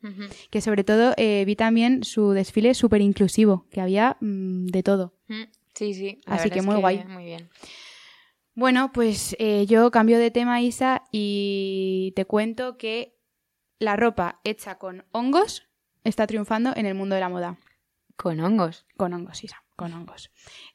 [0.50, 5.14] Que sobre todo eh, vi también su desfile súper inclusivo, que había mm, de todo.
[5.28, 6.20] Mm, Sí, sí.
[6.26, 7.04] la Así que es muy guay.
[7.04, 7.48] Muy bien.
[8.54, 13.13] Bueno, pues eh, yo cambio de tema, Isa, y te cuento que
[13.84, 15.68] la ropa hecha con hongos
[16.02, 17.58] está triunfando en el mundo de la moda.
[18.16, 18.86] Con hongos.
[18.96, 20.30] Con hongos, Isa, con hongos.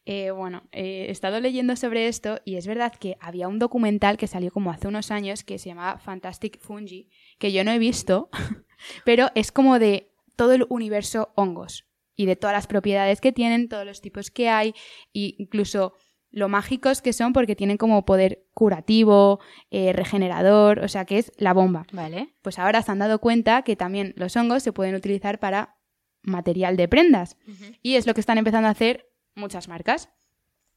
[0.05, 4.17] Eh, bueno, eh, he estado leyendo sobre esto y es verdad que había un documental
[4.17, 7.79] que salió como hace unos años que se llamaba Fantastic Fungi, que yo no he
[7.79, 8.29] visto,
[9.05, 13.69] pero es como de todo el universo hongos y de todas las propiedades que tienen,
[13.69, 14.69] todos los tipos que hay,
[15.13, 15.93] e incluso
[16.31, 19.39] lo mágicos que son porque tienen como poder curativo,
[19.71, 21.85] eh, regenerador, o sea que es la bomba.
[21.91, 22.35] ¿Vale?
[22.41, 25.75] Pues ahora se han dado cuenta que también los hongos se pueden utilizar para
[26.21, 27.37] material de prendas.
[27.81, 30.09] Y es lo que están empezando a hacer muchas marcas.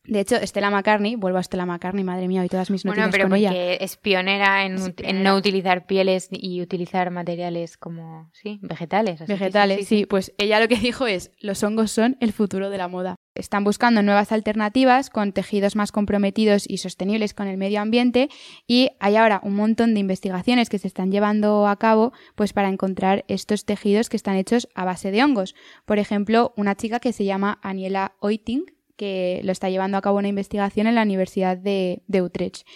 [0.04, 3.12] De hecho, Stella McCartney, vuelvo a Stella McCartney, madre mía, y todas mis Bueno, noticias
[3.22, 3.50] pero con ella.
[3.50, 5.30] porque es pionera en, Es ut- en pionera.
[5.30, 9.18] no utilizar pieles y utilizar materiales como, sí, vegetales.
[9.20, 12.78] sí, Vegetales, sí, Pues ella lo que dijo es, los hongos son el futuro de
[12.78, 13.14] la moda.
[13.34, 18.28] Están buscando nuevas alternativas con tejidos más comprometidos y sostenibles con el medio ambiente
[18.66, 22.68] y hay ahora un montón de investigaciones que se están llevando a cabo pues para
[22.68, 25.54] encontrar estos tejidos que están hechos a base de hongos.
[25.86, 28.66] Por ejemplo, una chica que se llama Aniela Oiting
[28.96, 32.66] que lo está llevando a cabo una investigación en la Universidad de, de Utrecht.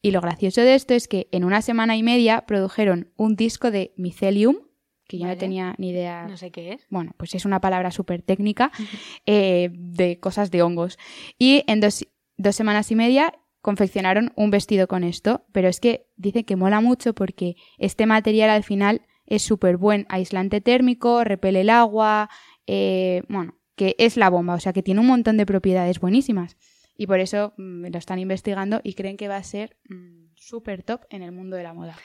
[0.00, 3.70] Y lo gracioso de esto es que en una semana y media produjeron un disco
[3.70, 4.56] de mycelium,
[5.08, 6.86] que yo no tenía ni idea No sé qué es.
[6.90, 8.70] bueno, pues es una palabra súper técnica
[9.26, 10.98] eh, de cosas de hongos.
[11.38, 16.06] Y en dos, dos semanas y media confeccionaron un vestido con esto, pero es que
[16.16, 21.62] dice que mola mucho porque este material al final es súper buen aislante térmico, repele
[21.62, 22.30] el agua,
[22.66, 26.56] eh, bueno, que es la bomba, o sea que tiene un montón de propiedades buenísimas.
[26.96, 30.82] Y por eso mm, lo están investigando y creen que va a ser mm, súper
[30.82, 31.96] top en el mundo de la moda.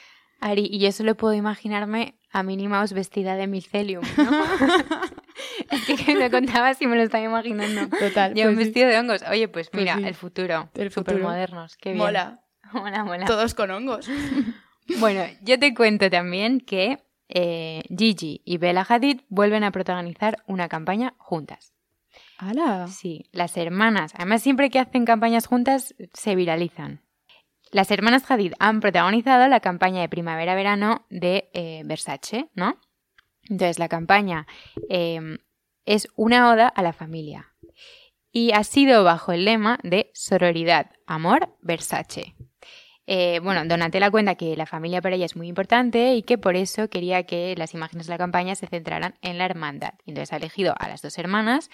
[0.44, 4.30] Ari, y yo solo puedo imaginarme a Minnie Mouse vestida de mycelium, ¿no?
[5.70, 7.88] es que, me lo contabas y me lo estaba imaginando.
[7.96, 8.32] Total.
[8.32, 8.54] Un pues sí.
[8.56, 9.22] vestido de hongos.
[9.30, 10.04] Oye, pues Pues mira, sí.
[10.04, 10.68] el futuro.
[10.74, 11.18] El futuro.
[11.18, 11.78] modernos.
[11.78, 12.04] Qué bien.
[12.04, 12.44] Mola.
[12.74, 13.24] Mola, mola.
[13.24, 14.08] Todos con hongos.
[14.98, 16.98] Bueno, yo te cuento también que
[17.30, 21.72] eh, Gigi y Bella Hadid vuelven a protagonizar una campaña juntas.
[22.36, 22.86] ¡Hala!
[22.88, 24.12] Sí, las hermanas.
[24.14, 27.00] Además, siempre que hacen campañas juntas, se viralizan.
[27.74, 32.78] Las hermanas Hadid han protagonizado la campaña de primavera-verano de eh, Versace, ¿no?
[33.50, 34.46] Entonces, la campaña
[34.88, 35.38] eh,
[35.84, 37.52] es una oda a la familia.
[38.30, 42.36] Y ha sido bajo el lema de sororidad, amor, Versace.
[43.06, 46.54] Eh, bueno, Donatella cuenta que la familia para ella es muy importante y que por
[46.54, 49.94] eso quería que las imágenes de la campaña se centraran en la hermandad.
[50.06, 51.70] Entonces ha elegido a las dos hermanas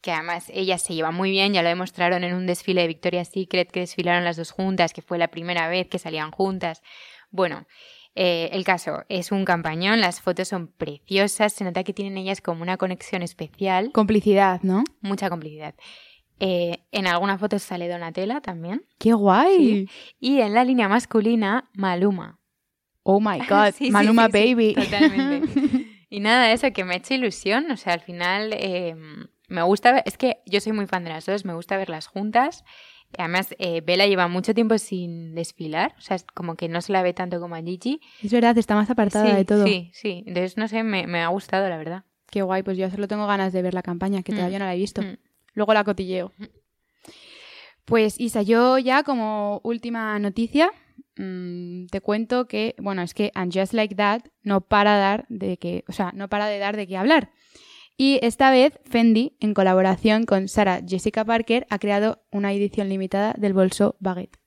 [0.00, 3.28] que además ellas se llevan muy bien, ya lo demostraron en un desfile de Victoria's
[3.28, 6.82] Secret que desfilaron las dos juntas, que fue la primera vez que salían juntas.
[7.30, 7.66] Bueno,
[8.18, 12.40] Eh, el caso es un campañón, las fotos son preciosas, se nota que tienen ellas
[12.40, 14.84] como una conexión especial, Complicidad, ¿no?
[15.02, 15.74] mucha complicidad.
[16.40, 18.86] Eh, en algunas fotos sale Donatella también.
[18.98, 19.86] ¡Qué guay!
[20.18, 22.38] Y en la línea masculina, Maluma.
[23.02, 24.74] Oh my god, Sí, Maluma sí, Baby.
[24.74, 25.96] totalmente.
[26.08, 27.70] y nada, eso que me ha hecho ilusión.
[27.70, 28.96] O sea, al final eh,
[29.48, 29.92] me gusta.
[29.92, 32.64] ver- Es que yo soy muy fan de las dos, me gusta verlas juntas.
[33.18, 35.94] Además, eh, Bella lleva mucho tiempo sin desfilar.
[35.98, 38.00] O sea, es como que no se la ve tanto como a Gigi.
[38.22, 39.64] es verdad, está más apartada sí, de todo.
[39.66, 40.24] Sí, sí.
[40.26, 42.04] Entonces, no sé, me, me ha gustado, la verdad.
[42.30, 44.36] Qué guay, pues yo solo tengo ganas de ver la campaña, que Mm.
[44.36, 45.02] todavía no la he visto.
[45.02, 45.16] Mm.
[45.54, 46.32] Luego la cotilleo.
[47.84, 50.70] Pues Isa, yo ya como última noticia
[51.16, 55.56] mm, te cuento que, bueno, es que And Just Like That no para dar de
[55.56, 57.30] que, o sea, no para de dar de qué hablar.
[57.96, 63.34] Y esta vez Fendi, en colaboración con Sarah Jessica Parker, ha creado una edición limitada
[63.38, 64.38] del bolso Baguette.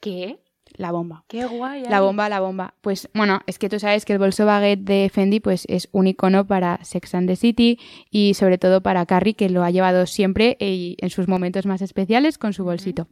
[0.00, 0.38] ¿Qué?
[0.74, 1.24] La bomba.
[1.28, 1.82] Qué guay.
[1.84, 2.06] La Ari.
[2.06, 2.74] bomba, la bomba.
[2.80, 6.06] Pues bueno, es que tú sabes que el bolso baguette de Fendi pues es un
[6.06, 7.78] icono para Sex and the City
[8.10, 11.82] y sobre todo para Carrie que lo ha llevado siempre y en sus momentos más
[11.82, 13.08] especiales con su bolsito.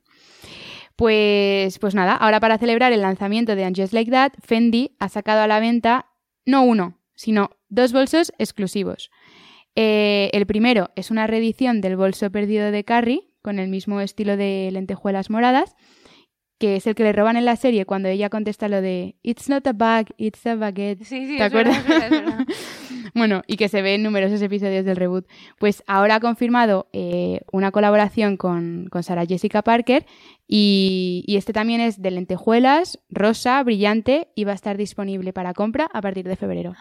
[0.96, 5.08] Pues, pues nada, ahora para celebrar el lanzamiento de And Just Like That, Fendi ha
[5.08, 6.06] sacado a la venta
[6.44, 9.10] no uno, sino dos bolsos exclusivos.
[9.76, 14.36] Eh, el primero es una reedición del bolso perdido de Carrie con el mismo estilo
[14.36, 15.76] de lentejuelas moradas
[16.58, 19.48] que es el que le roban en la serie cuando ella contesta lo de It's
[19.48, 21.04] not a bag, it's a baguette.
[21.04, 21.78] Sí, sí, ¿Te acuerdas?
[21.78, 22.46] es verdad, es verdad.
[23.14, 25.26] bueno, y que se ve en numerosos episodios del reboot.
[25.58, 30.04] Pues ahora ha confirmado eh, una colaboración con, con Sarah Jessica Parker
[30.46, 35.54] y, y este también es de lentejuelas, rosa, brillante y va a estar disponible para
[35.54, 36.72] compra a partir de febrero.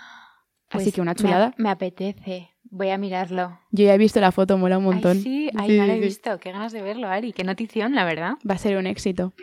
[0.72, 1.54] Así Pues que una me- chulada.
[1.58, 2.50] Me, apetece.
[2.72, 3.58] Voy a mirarlo.
[3.72, 5.18] Yo ya he visto la foto, mola un montón.
[5.18, 6.40] Ay, sí, ay, Sí, no lo he visto.
[6.40, 7.34] Qué ganas de verlo, Ari.
[7.34, 8.34] Qué notición, la verdad.
[8.50, 9.34] Va a ser un éxito.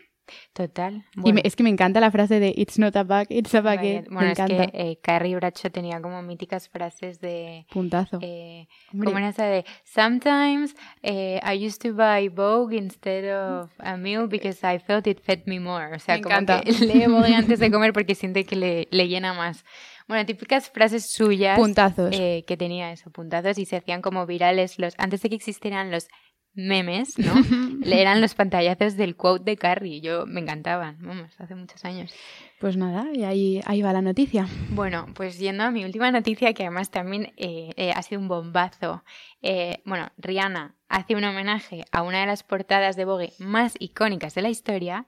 [0.53, 1.05] Total.
[1.15, 3.55] Y Bueno, me- es que me encanta la frase de It's not a bag, it's
[3.55, 4.07] a baguette.
[4.09, 4.67] Bueno, me es encanta.
[4.67, 7.65] que eh, Carrie Bradshaw tenía como míticas frases de...
[7.71, 8.19] Puntazo.
[8.23, 13.25] Eh, como esa de Sometimes eh, I used to buy Vogue instead
[13.63, 15.95] of a meal because I felt it fed me more.
[15.95, 16.61] O sea, Me como encanta.
[16.61, 19.65] que lee Vogue antes de comer porque siente que le, le llena más.
[20.09, 22.11] Bueno, típicas frases suyas Puntazos.
[22.13, 25.91] eh, que tenía eso, puntazos, y se hacían como virales los antes de que existieran
[25.91, 26.09] los
[26.57, 27.35] memes, ¿no?
[27.85, 30.01] Eran los pantallazos del quote de Carrie.
[30.01, 32.13] Yo me encantaban, vamos, hace muchos años.
[32.59, 34.49] Pues nada, y ahí, ahí va la noticia.
[34.71, 38.29] Bueno, pues yendo a mi última noticia, que además también eh, eh, ha sido un
[38.29, 39.05] bombazo.
[39.43, 44.35] Eh, bueno, Rihanna hace un homenaje a una de las portadas de Vogue más icónicas
[44.35, 45.07] de la historia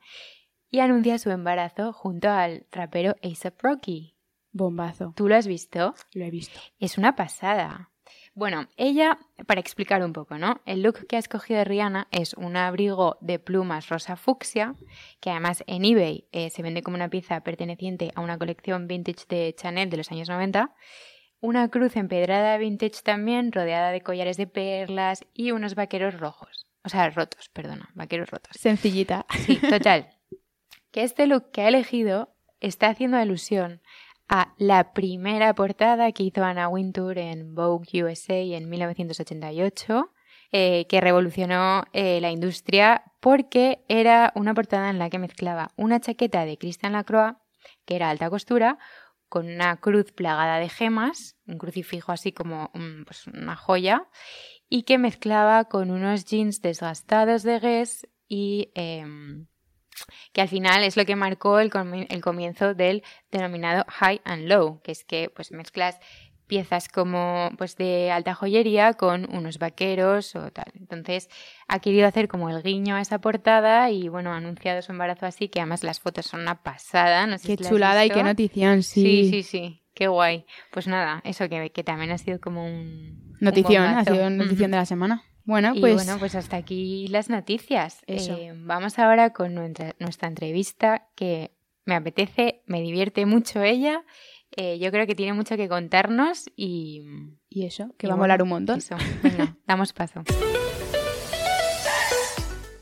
[0.71, 4.18] y anuncia su embarazo junto al rapero A$AP Rocky.
[4.53, 5.13] Bombazo.
[5.17, 5.95] ¿Tú lo has visto?
[6.13, 6.59] Lo he visto.
[6.79, 7.91] Es una pasada.
[8.35, 10.61] Bueno, ella, para explicar un poco, ¿no?
[10.65, 14.77] El look que ha escogido Rihanna es un abrigo de plumas rosa fucsia,
[15.21, 19.25] que además en eBay eh, se vende como una pieza perteneciente a una colección vintage
[19.29, 20.73] de Chanel de los años 90,
[21.41, 26.67] una cruz empedrada vintage también, rodeada de collares de perlas y unos vaqueros rojos.
[26.85, 28.53] O sea, rotos, perdona, vaqueros rotos.
[28.57, 29.27] Sencillita.
[29.47, 30.11] Sí, total.
[30.91, 33.83] Que este look que ha elegido está haciendo alusión
[34.29, 40.13] a la primera portada que hizo Anna Wintour en Vogue USA en 1988,
[40.53, 46.01] eh, que revolucionó eh, la industria porque era una portada en la que mezclaba una
[46.01, 47.37] chaqueta de Christian Lacroix,
[47.85, 48.79] que era alta costura,
[49.29, 54.09] con una cruz plagada de gemas, un crucifijo así como mm, pues una joya,
[54.69, 59.47] y que mezclaba con unos jeans desgastados de Guess y em,
[60.33, 64.49] que al final es lo que marcó el, comi- el comienzo del denominado high and
[64.49, 65.99] low, que es que pues mezclas
[66.47, 70.73] piezas como pues de alta joyería con unos vaqueros o tal.
[70.81, 71.29] Entonces
[71.69, 75.27] ha querido hacer como el guiño a esa portada y bueno, ha anunciado su embarazo
[75.27, 77.27] así, que además las fotos son una pasada.
[77.27, 79.03] No sé Qué si chulada y qué notición, sí.
[79.03, 79.83] Sí, sí, sí.
[79.95, 80.47] Qué guay.
[80.71, 83.37] Pues nada, eso que, que también ha sido como un...
[83.41, 85.23] Notición, un ha sido notición de la semana.
[85.49, 88.03] Bueno, Y pues, bueno, pues hasta aquí las noticias.
[88.07, 88.35] Eso.
[88.35, 91.53] Eh, vamos ahora con nuestra, nuestra entrevista que
[91.87, 94.05] me apetece, me divierte mucho ella.
[94.55, 97.03] Eh, yo creo que tiene mucho que contarnos y...
[97.49, 98.77] y eso, que y va a molar un montón.
[98.77, 100.23] Eso, venga, damos paso.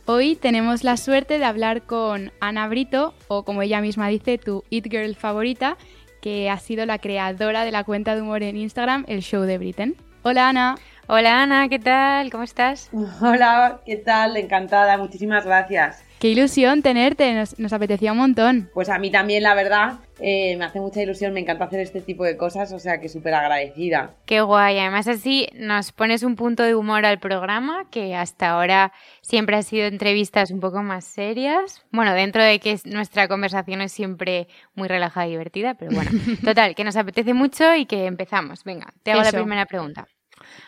[0.07, 4.65] Hoy tenemos la suerte de hablar con Ana Brito, o como ella misma dice, tu
[4.71, 5.77] It Girl favorita,
[6.21, 9.57] que ha sido la creadora de la cuenta de humor en Instagram, el show de
[9.57, 9.95] Britten.
[10.29, 10.75] Hola Ana.
[11.09, 12.31] Hola Ana, ¿qué tal?
[12.31, 12.91] ¿Cómo estás?
[13.21, 14.37] Hola, ¿qué tal?
[14.37, 16.03] Encantada, muchísimas gracias.
[16.19, 18.71] Qué ilusión tenerte, nos, nos apetecía un montón.
[18.75, 22.01] Pues a mí también, la verdad, eh, me hace mucha ilusión, me encanta hacer este
[22.01, 24.15] tipo de cosas, o sea que súper agradecida.
[24.25, 24.79] Qué guay.
[24.79, 29.63] Además así nos pones un punto de humor al programa que hasta ahora siempre ha
[29.63, 31.85] sido entrevistas un poco más serias.
[31.93, 36.11] Bueno, dentro de que es- nuestra conversación es siempre muy relajada y divertida, pero bueno.
[36.45, 38.65] Total, que nos apetece mucho y que empezamos.
[38.65, 39.31] Venga, te hago Eso.
[39.33, 40.09] la primera pregunta.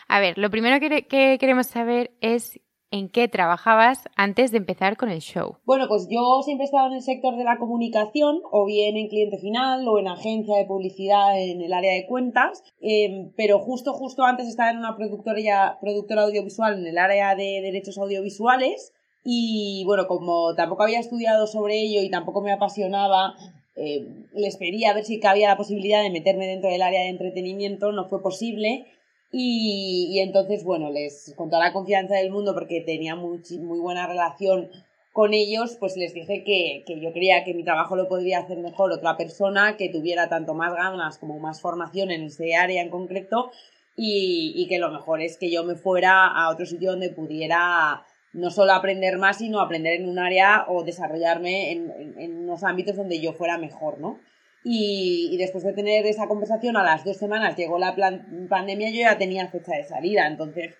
[0.07, 2.59] A ver, lo primero que, que queremos saber es
[2.91, 5.57] en qué trabajabas antes de empezar con el show.
[5.63, 9.09] Bueno, pues yo siempre he estado en el sector de la comunicación, o bien en
[9.09, 13.93] cliente final, o en agencia de publicidad en el área de cuentas, eh, pero justo,
[13.93, 19.83] justo antes estaba en una productora, productora audiovisual en el área de derechos audiovisuales, y
[19.85, 23.35] bueno, como tampoco había estudiado sobre ello y tampoco me apasionaba,
[23.75, 27.91] eh, les a ver si cabía la posibilidad de meterme dentro del área de entretenimiento,
[27.91, 28.85] no fue posible.
[29.31, 33.79] Y, y entonces, bueno, les, con toda la confianza del mundo, porque tenía muy, muy
[33.79, 34.69] buena relación
[35.13, 38.57] con ellos, pues les dije que, que yo creía que mi trabajo lo podría hacer
[38.59, 42.89] mejor otra persona que tuviera tanto más ganas como más formación en ese área en
[42.89, 43.51] concreto
[43.95, 48.03] y, y que lo mejor es que yo me fuera a otro sitio donde pudiera
[48.33, 52.63] no solo aprender más, sino aprender en un área o desarrollarme en, en- en unos
[52.63, 54.19] ámbitos donde yo fuera mejor, ¿no?
[54.63, 59.01] Y, después de tener esa conversación, a las dos semanas llegó la plan- pandemia, yo
[59.01, 60.27] ya tenía fecha de salida.
[60.27, 60.75] Entonces,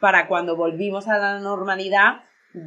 [0.00, 2.22] para cuando volvimos a la normalidad,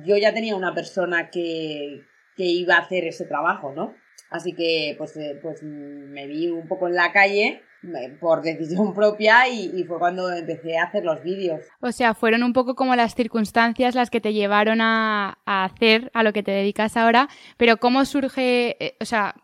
[0.06, 2.02] yo ya tenía una persona que,
[2.36, 3.94] que iba a hacer ese trabajo, ¿no?
[4.30, 7.62] Así que, pues, eh, pues me vi un poco en la calle
[8.20, 11.62] por decisión propia y, y fue cuando empecé a hacer los vídeos.
[11.80, 16.12] O sea, fueron un poco como las circunstancias las que te llevaron a, a hacer
[16.14, 19.36] a lo que te dedicas ahora, pero ¿cómo surge, eh, o sea,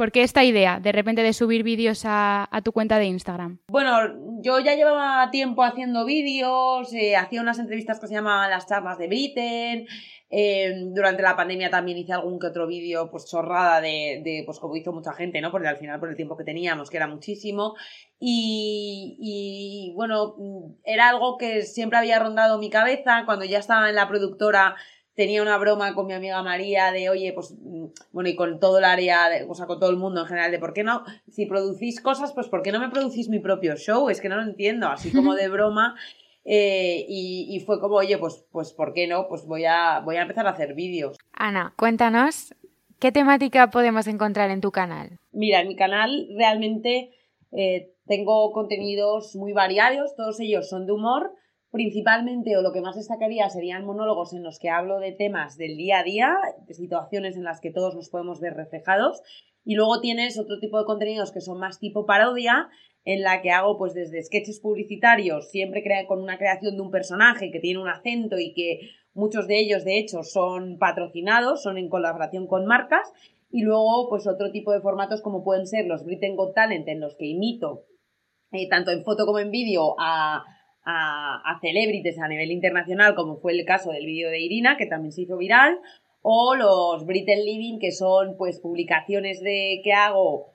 [0.00, 3.58] por qué esta idea de repente de subir vídeos a, tu cuenta de Instagram?
[3.68, 8.66] Bueno, yo ya llevaba tiempo haciendo vídeos, eh, hacía unas entrevistas que se llamaban las
[8.66, 9.86] charlas de Britain.
[10.30, 14.58] eh, durante la pandemia también hice algún que otro vídeo, pues chorrada de, de, pues
[14.58, 15.50] como hizo mucha gente, ¿no?
[15.50, 17.74] Porque al final, por el tiempo que teníamos, que era muchísimo.
[18.18, 20.34] Y, bueno,
[20.82, 23.24] era algo que siempre había rondado mi cabeza.
[23.26, 24.76] Cuando ya estaba en la productora,
[25.14, 28.78] tenía una broma con mi amiga María de, oye, pues, mm, bueno, y con todo
[28.78, 31.04] el área, de- o sea, con todo el mundo en general, de por qué no,
[31.30, 34.08] si producís cosas, pues ¿por qué no me producís mi propio show?
[34.08, 35.96] Es que no lo entiendo, así como de broma.
[36.44, 39.28] eh, y, y fue como, oye, pues, pues ¿por qué no?
[39.28, 41.16] Pues voy a, voy a empezar a hacer vídeos.
[41.32, 42.54] Ana, cuéntanos,
[42.98, 45.18] ¿qué temática podemos encontrar en tu canal?
[45.32, 47.10] Mira, en mi canal realmente
[47.52, 51.32] eh, tengo contenidos muy variados, todos ellos son de humor,
[51.70, 55.76] principalmente o lo que más destacaría serían monólogos en los que hablo de temas del
[55.76, 59.22] día a día, de situaciones en las que todos nos podemos ver reflejados,
[59.64, 62.68] y luego tienes otro tipo de contenidos que son más tipo parodia,
[63.04, 66.90] en la que hago pues desde sketches publicitarios, siempre crea- con una creación de un
[66.90, 68.80] personaje que tiene un acento y que
[69.14, 73.10] muchos de ellos de hecho son patrocinados, son en colaboración con marcas,
[73.50, 77.00] y luego, pues otro tipo de formatos como pueden ser los Britain Got Talent, en
[77.00, 77.86] los que imito,
[78.52, 80.44] eh, tanto en foto como en vídeo, a,
[80.90, 84.86] a, a celebrities a nivel internacional, como fue el caso del vídeo de Irina, que
[84.86, 85.78] también se hizo viral,
[86.22, 90.52] o los Britain Living, que son pues publicaciones de que hago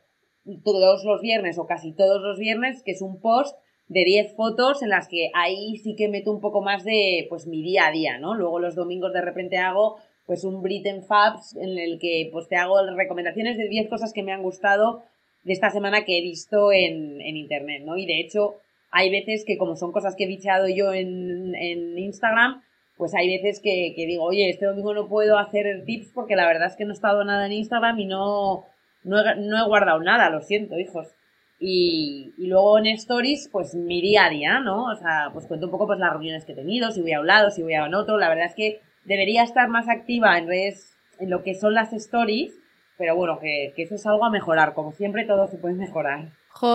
[0.64, 4.82] todos los viernes o casi todos los viernes, que es un post de 10 fotos
[4.82, 7.92] en las que ahí sí que meto un poco más de pues mi día a
[7.92, 8.36] día, ¿no?
[8.36, 12.56] Luego los domingos de repente hago pues un Britain Fabs en el que pues te
[12.56, 15.04] hago recomendaciones de 10 cosas que me han gustado
[15.44, 17.98] de esta semana que he visto en, en internet, ¿no?
[17.98, 18.56] Y de hecho
[18.96, 22.64] hay veces que como son cosas que he bicheado yo en, Instagram,
[22.96, 26.48] pues hay veces que, que digo, oye, este domingo no puedo hacer tips porque la
[26.48, 28.64] verdad es que no he estado nada en Instagram y no,
[29.04, 31.14] no, he, guardado nada, lo siento, hijos.
[31.60, 34.86] Y, y luego en stories, pues mi día a día, ¿no?
[34.86, 37.20] O sea, pues cuento un poco pues las reuniones que he tenido, si voy a
[37.20, 38.18] un lado, si voy a un otro.
[38.18, 41.92] La verdad es que debería estar más activa en redes, en lo que son las
[41.92, 42.54] stories,
[42.98, 44.74] pero bueno, que, que eso es algo a mejorar.
[44.74, 46.30] Como siempre, todo se puede mejorar.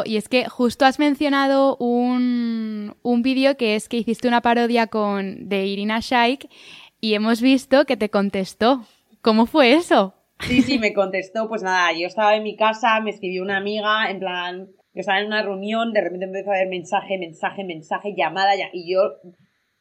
[0.04, 4.88] Y es que justo has mencionado un, un vídeo que es que hiciste una parodia
[4.88, 6.48] con de Irina Shayk
[7.00, 8.84] y hemos visto que te contestó.
[9.22, 10.14] ¿Cómo fue eso?
[10.40, 14.10] Sí, sí, me contestó, pues nada, yo estaba en mi casa, me escribió una amiga,
[14.10, 18.14] en plan, yo estaba en una reunión, de repente empezó a ver mensaje, mensaje, mensaje,
[18.16, 19.16] llamada, ya, y yo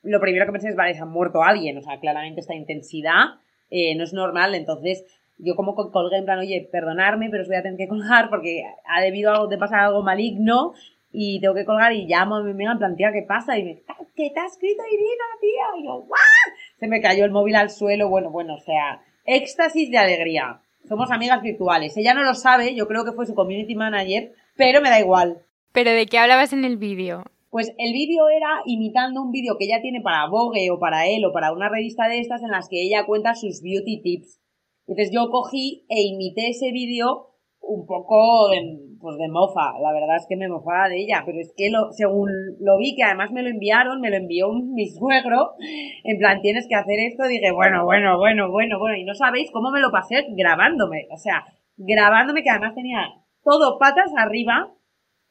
[0.01, 3.39] lo primero que pensé es, vale, se ha muerto alguien, o sea, claramente esta intensidad
[3.69, 5.05] eh, no es normal, entonces
[5.39, 8.29] yo como col- colgué en plan, oye, perdonarme, pero os voy a tener que colgar
[8.29, 10.73] porque ha debido a algo de pasar algo maligno
[11.11, 13.57] y tengo que colgar y llamo a mi amiga en plan, tía, ¿qué pasa?
[13.57, 15.79] Y me "Ah, ¿qué te ha escrito Irina, tía?
[15.81, 16.17] Y yo, ¿what?
[16.77, 20.61] Se me cayó el móvil al suelo, bueno, bueno, o sea, éxtasis de alegría.
[20.87, 21.95] Somos amigas virtuales.
[21.97, 25.39] Ella no lo sabe, yo creo que fue su community manager, pero me da igual.
[25.71, 27.23] ¿Pero de qué hablabas en el vídeo?
[27.51, 31.25] Pues el vídeo era imitando un vídeo que ella tiene para Vogue o para él
[31.25, 34.38] o para una revista de estas en las que ella cuenta sus beauty tips.
[34.89, 37.27] Entonces yo cogí e imité ese vídeo
[37.61, 39.77] un poco de, pues de mofa.
[39.79, 42.27] La verdad es que me mofaba de ella, pero es que lo, según
[42.59, 45.51] lo vi, que además me lo enviaron, me lo envió un- mi suegro,
[46.03, 49.51] en plan, tienes que hacer esto, dije, bueno, bueno, bueno, bueno, bueno, y no sabéis
[49.51, 51.45] cómo me lo pasé grabándome, o sea,
[51.77, 52.99] grabándome que además tenía
[53.43, 54.73] todo patas arriba.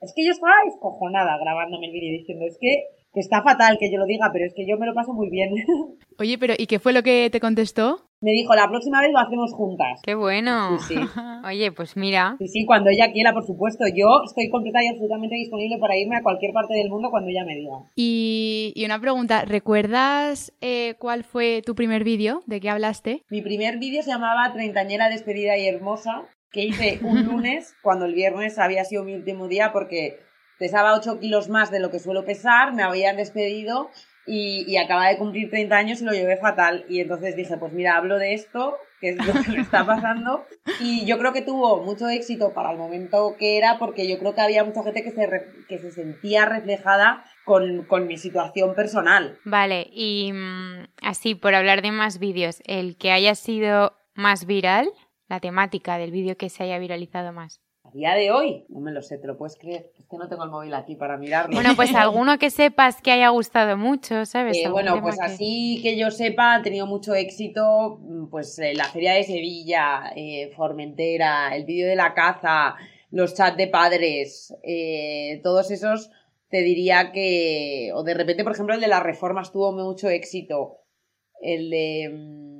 [0.01, 3.91] Es que yo estaba escojonada grabándome el vídeo diciendo, es que, que está fatal que
[3.91, 5.51] yo lo diga, pero es que yo me lo paso muy bien.
[6.19, 8.09] Oye, pero ¿y qué fue lo que te contestó?
[8.21, 10.01] me dijo, la próxima vez lo hacemos juntas.
[10.03, 10.79] ¡Qué bueno!
[10.81, 11.01] Sí, sí.
[11.47, 13.85] Oye, pues mira, Sí, sí, cuando ella quiera, por supuesto.
[13.95, 17.45] Yo estoy completa y absolutamente disponible para irme a cualquier parte del mundo cuando ella
[17.45, 17.77] me diga.
[17.95, 22.43] Y, y una pregunta, ¿recuerdas eh, cuál fue tu primer vídeo?
[22.47, 23.23] ¿De qué hablaste?
[23.31, 28.15] Mi primer vídeo se llamaba Treintañera despedida y hermosa, que hice un lunes, cuando el
[28.15, 30.19] viernes había sido mi último día, porque
[30.59, 33.91] pesaba 8 kilos más de lo que suelo pesar, me habían despedido
[34.27, 36.85] y, y acababa de cumplir 30 años y lo llevé fatal.
[36.89, 40.45] Y entonces dije, pues mira, hablo de esto, que es lo que me está pasando.
[40.81, 44.35] Y yo creo que tuvo mucho éxito para el momento que era, porque yo creo
[44.35, 48.75] que había mucha gente que se, re- que se sentía reflejada con, con mi situación
[48.75, 49.39] personal.
[49.45, 54.89] vale, y mm, así, por hablar de más vídeos, el que haya sido más viral,
[55.27, 57.61] la temática del vídeo que se haya viralizado más.
[57.89, 59.91] A día de hoy, no me lo sé, te lo puedes creer.
[59.99, 61.55] Es que no tengo el móvil aquí para mirarlo.
[61.55, 64.59] Bueno, pues alguno que sepas que haya gustado mucho, ¿sabes?
[64.59, 68.74] Eh, bueno, pues que- así que yo sepa, ha tenido mucho éxito, mm, pues eh,
[68.74, 72.74] la Feria de Sevilla, eh, Formentera, el vídeo de la caza,
[73.11, 74.55] los chats de padres,
[75.43, 76.11] todos esos
[76.51, 80.78] te diría que, o de repente, por ejemplo, el de las reformas tuvo mucho éxito,
[81.41, 82.58] el de mm,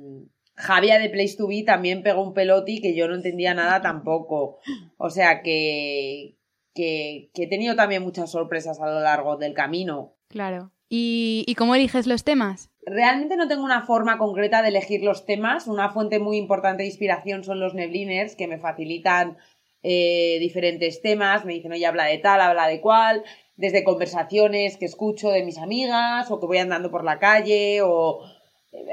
[0.59, 4.59] Javia de Place to Be también pegó un peloti que yo no entendía nada tampoco,
[4.97, 6.35] o sea que,
[6.75, 10.17] que, que he tenido también muchas sorpresas a lo largo del camino.
[10.27, 10.71] Claro.
[10.89, 12.71] ¿Y, y cómo eliges los temas?
[12.85, 15.67] Realmente no tengo una forma concreta de elegir los temas.
[15.67, 19.37] Una fuente muy importante de inspiración son los nebliners, que me facilitan
[19.81, 21.45] eh, diferentes temas.
[21.45, 23.23] Me dicen, oye, habla de tal, habla de cual.
[23.55, 28.21] Desde conversaciones que escucho de mis amigas o que voy andando por la calle o...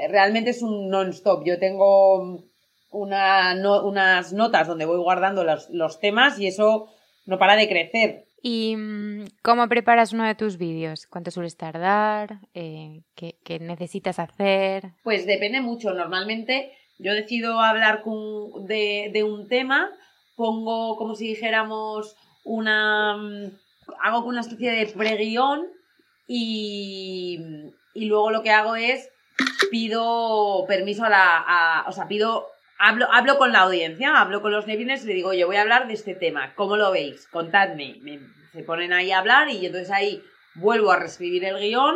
[0.09, 1.43] Realmente es un non-stop.
[1.45, 2.43] Yo tengo
[2.91, 6.87] una no- unas notas donde voy guardando los, los temas y eso
[7.25, 8.25] no para de crecer.
[8.41, 11.05] ¿Y mm, cómo preparas uno de tus vídeos?
[11.07, 12.39] ¿Cuánto sueles tardar?
[12.53, 14.91] Eh, ¿qué, qué necesitas hacer?
[15.03, 15.93] Pues depende mucho.
[15.93, 19.89] Normalmente yo decido hablar con- de, de un tema,
[20.35, 23.17] pongo como si dijéramos una...
[23.17, 23.51] mm,
[24.01, 25.67] hago una especie de preguión
[26.27, 27.39] y,
[27.93, 29.09] y luego lo que hago es
[29.71, 31.43] pido permiso a la...
[31.47, 32.47] a- o sea, pido...
[32.79, 35.61] Hablo, hablo con la audiencia, hablo con los nebines y le digo, yo voy a
[35.63, 37.27] hablar de este tema, ¿cómo lo veis?
[37.31, 37.95] Contadme.
[38.01, 38.19] Me-
[38.53, 40.21] se ponen ahí a hablar y entonces ahí
[40.55, 41.95] vuelvo a reescribir el guion,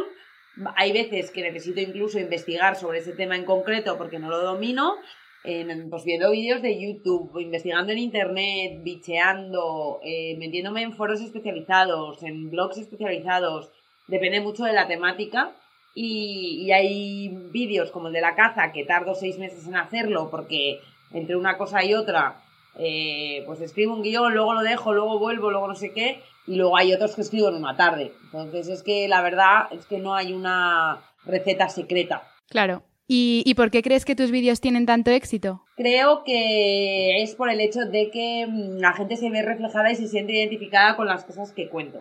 [0.75, 4.95] hay veces que necesito incluso investigar sobre ese tema en concreto porque no lo domino,
[5.43, 12.21] en, pues viendo vídeos de YouTube, investigando en internet, bicheando, eh, metiéndome en foros especializados,
[12.23, 13.71] en blogs especializados,
[14.07, 15.51] depende mucho de la temática.
[15.93, 20.29] Y, y hay vídeos como el de la caza que tardo seis meses en hacerlo
[20.31, 20.79] porque
[21.11, 22.41] entre una cosa y otra
[22.75, 26.55] eh, pues escribo un guion, luego lo dejo, luego vuelvo, luego no sé qué, y
[26.55, 28.13] luego hay otros que escribo en una tarde.
[28.25, 32.23] Entonces es que la verdad es que no hay una receta secreta.
[32.49, 32.83] Claro.
[33.07, 35.65] ¿Y, y por qué crees que tus vídeos tienen tanto éxito?
[35.75, 39.95] Creo que es por el hecho de que mm, la gente se ve reflejada y
[39.95, 41.99] se siente identificada con las cosas que cuento.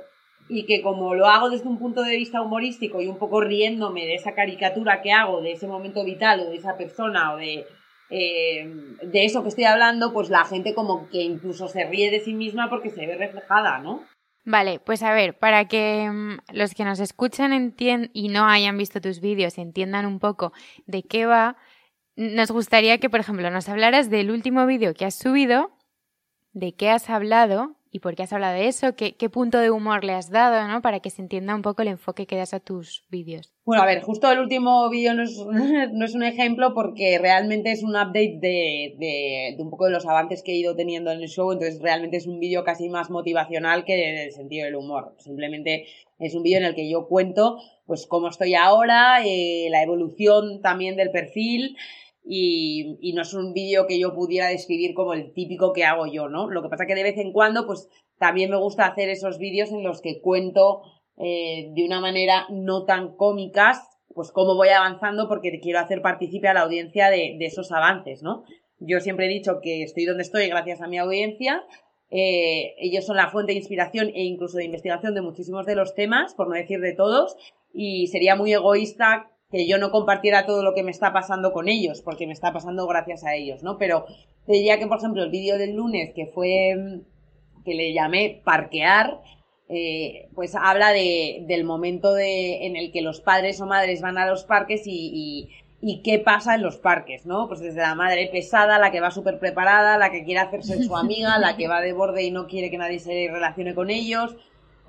[0.50, 4.04] Y que como lo hago desde un punto de vista humorístico y un poco riéndome
[4.04, 7.64] de esa caricatura que hago, de ese momento vital o de esa persona o de,
[8.10, 8.68] eh,
[9.02, 12.34] de eso que estoy hablando, pues la gente como que incluso se ríe de sí
[12.34, 14.04] misma porque se ve reflejada, ¿no?
[14.44, 17.74] Vale, pues a ver, para que mm, los que nos escuchan
[18.12, 20.52] y no hayan visto tus vídeos entiendan un poco
[20.86, 21.56] de qué va,
[22.16, 25.70] nos gustaría que, por ejemplo, nos hablaras del último vídeo que has subido,
[26.52, 29.70] de qué has hablado y por qué has hablado de eso, qué, qué punto de
[29.70, 30.80] humor le has dado, ¿no?
[30.80, 33.52] Para que se entienda un poco el enfoque que das a tus vídeos.
[33.64, 35.36] Bueno, a ver, justo el último vídeo no es,
[35.92, 40.06] no es un ejemplo porque realmente es un update de, de, un poco de los
[40.06, 43.10] avances que he ido teniendo en el show, entonces realmente es un vídeo casi más
[43.10, 45.14] motivacional que en el sentido del humor.
[45.18, 45.86] Simplemente
[46.20, 50.62] es un vídeo en el que yo cuento pues cómo estoy ahora, eh, la evolución
[50.62, 51.76] también del perfil
[52.32, 56.28] y, no es un vídeo que yo pudiera describir como el típico que hago yo,
[56.28, 56.48] ¿no?
[56.48, 59.72] Lo que pasa que de vez en cuando pues también me gusta hacer esos vídeos
[59.72, 60.82] en los que cuento
[61.16, 63.80] eh, de una manera no tan cómicas,
[64.14, 68.22] pues cómo voy avanzando porque quiero hacer partícipe a la audiencia de, de esos avances,
[68.22, 68.44] ¿no?
[68.78, 71.64] Yo siempre he dicho que estoy donde estoy gracias a mi audiencia
[72.12, 75.94] Eh, ellos son la fuente de inspiración e incluso de investigación de muchísimos de los
[75.94, 77.36] temas, por no decir de todos,
[77.72, 81.68] y sería muy egoísta que yo no compartiera todo lo que me está pasando con
[81.68, 83.78] ellos, porque me está pasando gracias a ellos, ¿no?
[83.78, 84.06] Pero
[84.46, 88.40] te diría que, por ejemplo, el vídeo del lunes, que fue, mm, que le llamé
[88.44, 89.20] parquear,
[89.68, 94.18] eh, pues habla de, del momento de, en el que los padres o madres van
[94.18, 95.48] a los parques y, y,
[95.80, 97.48] y qué pasa en los parques, ¿no?
[97.48, 100.96] Pues desde la madre pesada, la que va súper preparada, la que quiere hacerse su
[100.96, 104.36] amiga, la que va de borde y no quiere que nadie se relacione con ellos,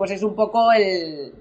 [0.01, 1.31] pues es un poco el,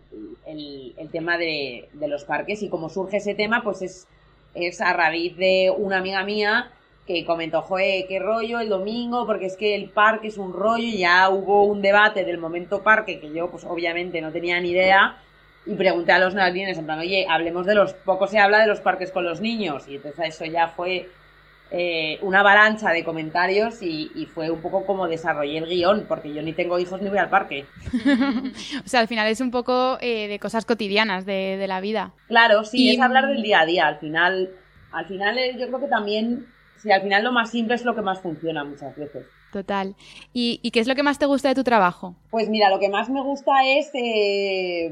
[0.45, 4.07] el, tema de, de los parques y como surge ese tema, pues es,
[4.55, 6.71] es a raíz de una amiga mía
[7.07, 10.85] que comentó, joder, qué rollo el domingo, porque es que el parque es un rollo,
[10.85, 14.73] y ya hubo un debate del momento parque que yo, pues obviamente no tenía ni
[14.73, 15.17] idea,
[15.65, 18.67] y pregunté a los neoyorquinos, en plan, oye, hablemos de los, poco se habla de
[18.67, 21.09] los parques con los niños, y entonces eso ya fue
[21.73, 26.33] eh, una avalancha de comentarios y, y fue un poco como desarrollé el guion, porque
[26.35, 27.65] yo ni tengo hijos ni voy al parque.
[28.85, 32.13] O sea, al final es un poco eh, de cosas cotidianas de, de la vida.
[32.29, 34.51] Claro, sí, Y- es hablar del día a día, al final,
[34.93, 36.47] al final eh, yo creo que también,
[36.77, 39.27] sí, al final lo más simple es lo que más funciona muchas veces.
[39.53, 39.97] Total.
[40.33, 42.15] ¿Y, y qué es lo que más te gusta de tu trabajo?
[42.31, 44.89] Pues mira, lo que más me gusta es eh,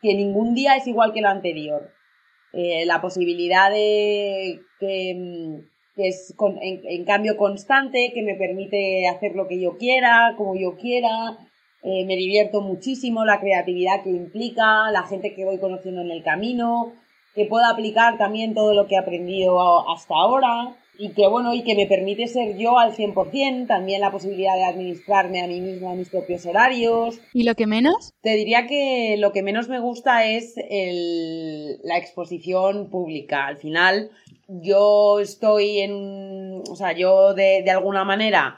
[0.00, 1.90] que ningún día es igual que el anterior.
[2.52, 8.34] Eh, la posibilidad de que, mm, que es con- en, en cambio constante, que me
[8.34, 11.38] permite hacer lo que yo quiera, como yo quiera.
[11.82, 16.22] Eh, me divierto muchísimo, la creatividad que implica, la gente que voy conociendo en el
[16.22, 16.92] camino,
[17.34, 21.62] que puedo aplicar también todo lo que he aprendido hasta ahora y que bueno, y
[21.62, 25.94] que me permite ser yo al 100%, también la posibilidad de administrarme a mí misma
[25.94, 27.18] mis propios horarios.
[27.32, 28.12] ¿Y lo que menos?
[28.22, 33.46] Te diría que lo que menos me gusta es el- la exposición pública.
[33.46, 34.10] Al final,
[34.48, 38.56] yo estoy en, o sea, yo de, de alguna manera,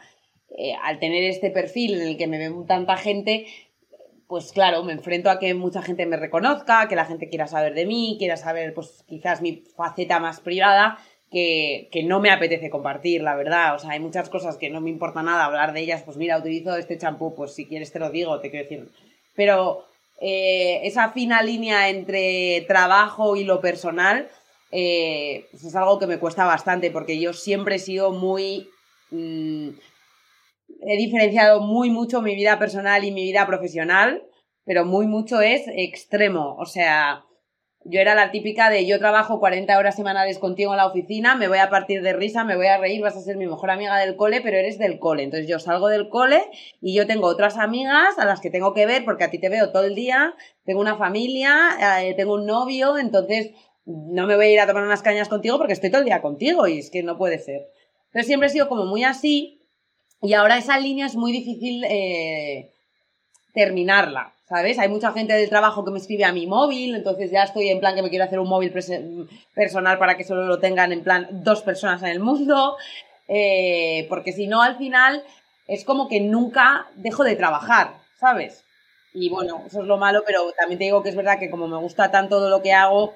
[0.56, 3.46] eh, al tener este perfil en el que me ve tanta gente,
[4.26, 7.72] pues claro, me enfrento a que mucha gente me reconozca, que la gente quiera saber
[7.74, 10.98] de mí, quiera saber, pues quizás mi faceta más privada,
[11.30, 13.74] que, que no me apetece compartir, la verdad.
[13.74, 16.02] O sea, hay muchas cosas que no me importa nada hablar de ellas.
[16.02, 18.88] Pues mira, utilizo este champú, pues si quieres te lo digo, te quiero decir.
[19.34, 19.84] Pero
[20.20, 24.28] eh, esa fina línea entre trabajo y lo personal,
[24.72, 28.68] eh, pues es algo que me cuesta bastante, porque yo siempre he sido muy...
[29.10, 29.68] mm,
[30.80, 34.22] he diferenciado muy mucho mi vida personal y mi vida profesional,
[34.64, 36.56] pero muy mucho es extremo.
[36.58, 37.24] O sea,
[37.90, 41.48] yo era la típica de yo trabajo 40 horas semanales contigo en la oficina, me
[41.48, 43.96] voy a partir de risa, me voy a reír, vas a ser mi mejor amiga
[43.96, 45.22] del cole, pero eres del cole.
[45.22, 46.42] Entonces yo salgo del cole
[46.82, 49.48] y yo tengo otras amigas a las que tengo que ver porque a ti te
[49.48, 50.34] veo todo el día,
[50.64, 53.52] tengo una familia, eh, tengo un novio, entonces
[53.86, 56.20] no me voy a ir a tomar unas cañas contigo porque estoy todo el día
[56.20, 57.68] contigo y es que no puede ser.
[58.08, 59.62] Entonces siempre he sido como muy así
[60.20, 62.70] y ahora esa línea es muy difícil eh,
[63.54, 64.78] terminarla, ¿sabes?
[64.78, 67.80] Hay mucha gente del trabajo que me escribe a mi móvil, entonces ya estoy en
[67.80, 71.28] plan que me quiero hacer un móvil personal para que solo lo tengan en plan
[71.30, 72.76] dos personas en el mundo,
[73.28, 75.22] eh, porque si no al final
[75.66, 78.64] es como que nunca dejo de trabajar, ¿sabes?
[79.12, 81.68] Y bueno, eso es lo malo, pero también te digo que es verdad que como
[81.68, 83.14] me gusta tanto todo lo que hago,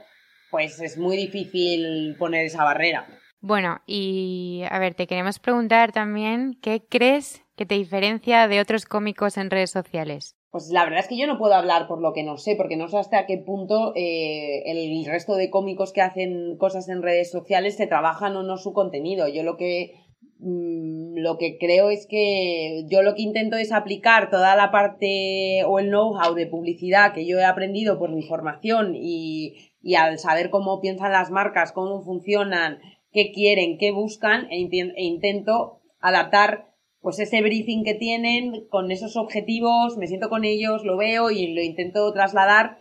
[0.51, 3.07] pues es muy difícil poner esa barrera.
[3.41, 8.85] Bueno, y a ver, te queremos preguntar también qué crees que te diferencia de otros
[8.85, 10.37] cómicos en redes sociales.
[10.53, 12.77] Pues la verdad es que yo no puedo hablar por lo que no sé, porque
[12.77, 17.31] no sé hasta qué punto eh, el resto de cómicos que hacen cosas en redes
[17.31, 19.29] sociales se trabajan o no su contenido.
[19.29, 19.95] Yo lo que
[20.41, 25.65] mm, lo que creo es que yo lo que intento es aplicar toda la parte
[25.67, 30.19] o el know-how de publicidad que yo he aprendido por mi formación y, y al
[30.19, 32.79] saber cómo piensan las marcas, cómo funcionan,
[33.11, 36.72] qué quieren, qué buscan, e, e intento adaptar
[37.03, 41.49] pues ese briefing que tienen con esos objetivos, me siento con ellos, lo veo y
[41.53, 42.79] lo intento trasladar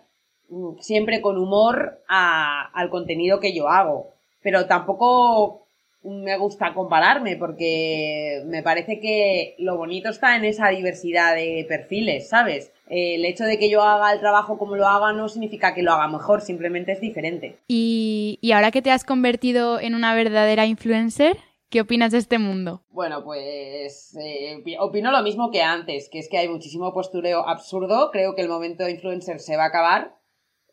[0.49, 4.09] mm, siempre con humor a- al contenido que yo hago.
[4.43, 5.65] Pero tampoco
[6.03, 12.28] me gusta compararme porque me parece que lo bonito está en esa diversidad de perfiles,
[12.30, 12.72] ¿sabes?
[12.89, 15.93] El hecho de que yo haga el trabajo como lo haga no significa que lo
[15.93, 17.57] haga mejor, simplemente es diferente.
[17.67, 21.38] Y, y ahora que te has convertido en una verdadera influencer,
[21.72, 22.84] ¿qué opinas de este mundo?
[22.91, 27.47] Bueno, pues eh, opi- opino lo mismo que antes, que es que hay muchísimo postureo
[27.47, 28.11] absurdo.
[28.11, 30.15] Creo que el momento de influencer se va a acabar,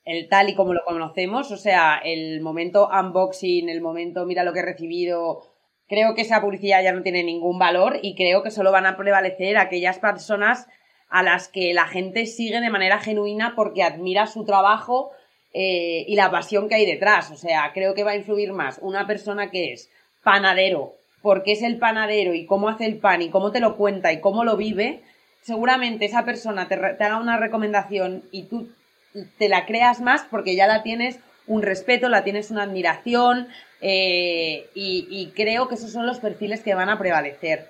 [0.04, 4.52] el tal y como lo conocemos, o sea, el momento unboxing, el momento mira lo
[4.52, 5.42] que he recibido.
[5.86, 8.96] Creo que esa publicidad ya no tiene ningún valor y creo que solo van a
[8.96, 10.66] prevalecer aquellas personas
[11.08, 15.10] a las que la gente sigue de manera genuina porque admira su trabajo
[15.54, 17.30] eh, y la pasión que hay detrás.
[17.30, 19.90] O sea, creo que va a influir más una persona que es
[20.28, 24.12] panadero porque es el panadero y cómo hace el pan y cómo te lo cuenta
[24.12, 25.00] y cómo lo vive,
[25.42, 28.68] seguramente esa persona te, te haga una recomendación y tú
[29.38, 33.48] te la creas más porque ya la tienes un respeto, la tienes una admiración
[33.80, 37.68] eh, y, y creo que esos son los perfiles que van a prevalecer.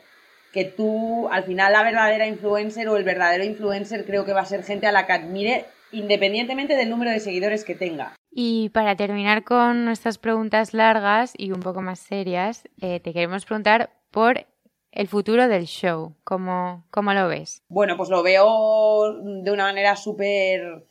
[0.52, 4.46] Que tú, al final, la verdadera influencer o el verdadero influencer creo que va a
[4.46, 8.14] ser gente a la que admire independientemente del número de seguidores que tenga.
[8.40, 13.44] Y para terminar con nuestras preguntas largas y un poco más serias, eh, te queremos
[13.44, 14.46] preguntar por
[14.92, 16.14] el futuro del show.
[16.22, 17.64] ¿Cómo, cómo lo ves?
[17.68, 19.12] Bueno, pues lo veo
[19.42, 20.86] de una manera súper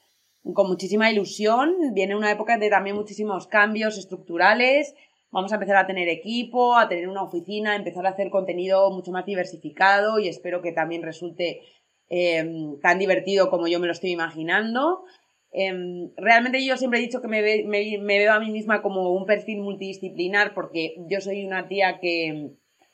[0.54, 1.74] con muchísima ilusión.
[1.94, 4.94] Viene una época de también muchísimos cambios estructurales.
[5.32, 8.92] Vamos a empezar a tener equipo, a tener una oficina, a empezar a hacer contenido
[8.92, 11.62] mucho más diversificado y espero que también resulte
[12.10, 15.06] eh, tan divertido como yo me lo estoy imaginando.
[15.52, 18.82] Em, realmente yo siempre he dicho que me, ve- me- me veo a mí misma
[18.82, 22.50] como un perfil multidisciplinar porque yo soy una tía que,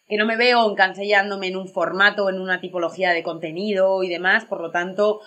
[0.08, 4.46] que no me veo encansellándome en un formato, en una tipología de contenido y demás,
[4.46, 5.20] por lo tanto,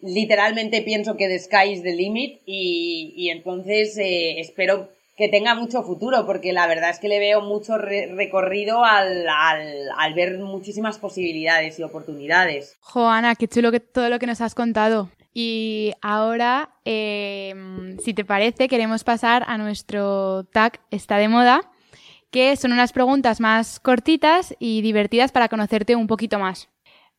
[0.00, 5.82] literalmente pienso que the sky is the limit y, entonces eh, espero que tenga mucho
[5.82, 10.38] futuro porque la verdad es que le veo mucho re- recorrido al, al, al ver
[10.38, 12.74] muchísimas posibilidades y oportunidades.
[12.80, 15.10] Joana, qué chulo que todo lo que nos has contado.
[15.32, 21.60] Y ahora, eh, si te parece, queremos pasar a nuestro tag Está de moda,
[22.30, 26.68] que son unas preguntas más cortitas y divertidas para conocerte un poquito más.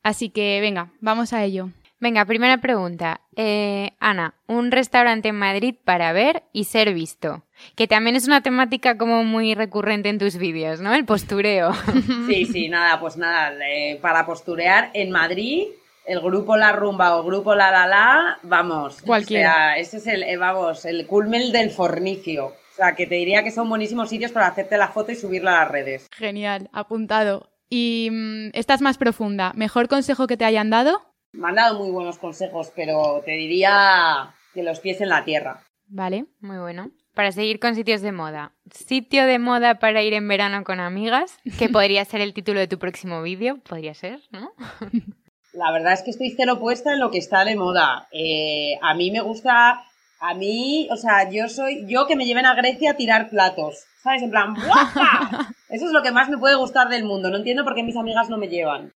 [0.04, 1.70] Así que venga, vamos a ello.
[2.02, 3.22] Venga, primera pregunta.
[3.36, 7.44] Eh, Ana, un restaurante en Madrid para ver y ser visto.
[7.76, 10.96] Que también es una temática como muy recurrente en tus vídeos, ¿no?
[10.96, 11.72] El postureo.
[12.28, 15.68] Sí, sí, nada, pues nada, eh, para posturear en Madrid,
[16.06, 19.02] el grupo La Rumba o el grupo La La La, vamos.
[19.02, 19.52] Cualquiera.
[19.52, 22.48] O sea, ese es el, eh, vamos, el culmen del fornicio.
[22.48, 25.58] O sea, que te diría que son buenísimos sitios para hacerte la foto y subirla
[25.58, 26.08] a las redes.
[26.12, 27.50] Genial, apuntado.
[27.70, 29.54] Y mm, esta es más profunda.
[29.56, 31.02] ¿Mejor consejo que te hayan dado?
[31.34, 35.64] Me han dado muy buenos consejos, pero te diría que los pies en la tierra.
[35.88, 36.26] Vale.
[36.40, 36.92] Muy bueno.
[37.14, 38.54] Para seguir con sitios de moda.
[38.72, 42.68] Sitio de moda para ir en verano con amigas, que podría ser el título de
[42.68, 44.54] tu próximo vídeo, podría ser, ¿no?
[45.54, 48.08] La verdad es que estoy cero puesta en lo que está de moda.
[48.12, 49.84] Eh, a mí me gusta,
[50.20, 53.86] a mí, o sea, yo soy, yo que me lleven a Grecia a tirar platos.
[54.02, 54.24] ¿Sabes?
[54.24, 55.54] En plan, ¡guapa!
[55.70, 57.30] Eso es lo que más me puede gustar del mundo.
[57.30, 58.94] No entiendo por qué mis amigas no me llevan.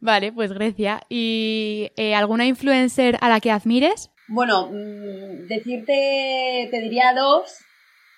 [0.00, 1.02] Vale, pues Grecia.
[1.08, 4.10] ¿Y eh, alguna influencer a la que admires?
[4.28, 7.58] Bueno, mm, decirte, te diría dos.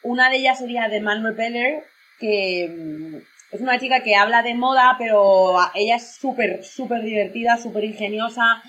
[0.03, 1.85] Una de ellas sería de Man Repeller,
[2.21, 3.17] que mm,
[3.57, 8.63] es una chica que habla de moda, pero ella es súper, súper divertida, súper ingeniosa.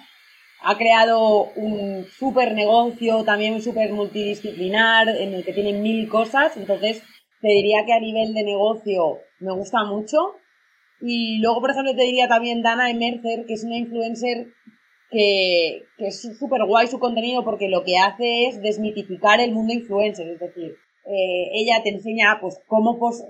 [0.63, 6.57] Ha creado un súper negocio, también súper multidisciplinar, en el que tiene mil cosas.
[6.57, 7.03] Entonces,
[7.41, 10.35] te diría que a nivel de negocio me gusta mucho.
[11.01, 14.47] Y luego, por ejemplo, te diría también Dana Emercer, que es una influencer
[15.11, 19.73] que, que es súper guay su contenido porque lo que hace es desmitificar el mundo
[19.73, 20.75] influencer, es decir,
[21.05, 23.23] eh, ella te enseña pues cómo pos-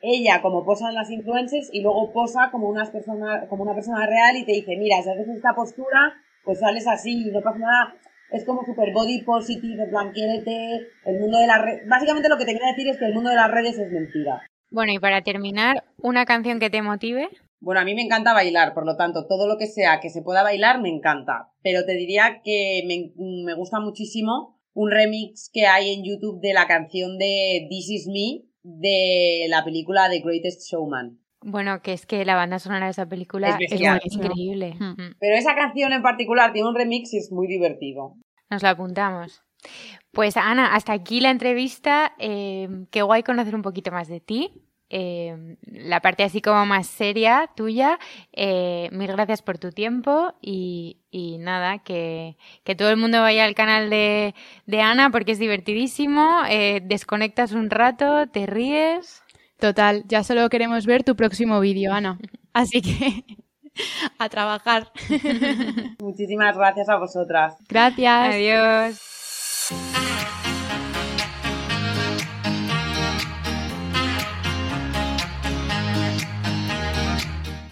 [0.00, 4.36] ella como posan las influencers y luego posa como, unas persona, como una persona real
[4.36, 7.94] y te dice, mira, si haces esta postura, pues sales así y no pasa nada.
[8.30, 11.88] Es como super body positive, en plan, quiérete, el mundo de las redes...
[11.88, 14.42] Básicamente lo que te quiero decir es que el mundo de las redes es mentira.
[14.70, 17.28] Bueno, y para terminar, una canción que te motive.
[17.60, 20.22] Bueno, a mí me encanta bailar, por lo tanto, todo lo que sea que se
[20.22, 21.52] pueda bailar me encanta.
[21.62, 23.12] Pero te diría que me,
[23.44, 28.08] me gusta muchísimo un remix que hay en YouTube de la canción de This Is
[28.08, 31.18] Me de la película The Greatest Showman.
[31.42, 33.80] Bueno, que es que la banda sonora de esa película Es
[34.12, 34.74] increíble.
[34.78, 35.00] Hmm.
[35.00, 35.14] Mm.
[35.20, 38.14] Pero esa canción en particular tiene un remix y es muy divertido.
[38.50, 39.42] Nos la apuntamos.
[40.12, 42.14] Pues Ana, hasta aquí la entrevista.
[42.18, 44.50] Eh, qué guay conocer un poquito más de ti.
[44.88, 47.98] Eh, la parte así como más seria tuya.
[48.32, 53.44] Eh, mil gracias por tu tiempo y, y nada, que, que todo el mundo vaya
[53.44, 54.34] al canal de,
[54.66, 56.42] de Ana porque es divertidísimo.
[56.48, 59.22] Eh, desconectas un rato, te ríes.
[59.58, 62.18] Total, ya solo queremos ver tu próximo vídeo, Ana.
[62.52, 63.24] Así que
[64.18, 64.92] a trabajar.
[66.00, 67.56] Muchísimas gracias a vosotras.
[67.68, 68.34] Gracias.
[68.34, 70.05] Adiós.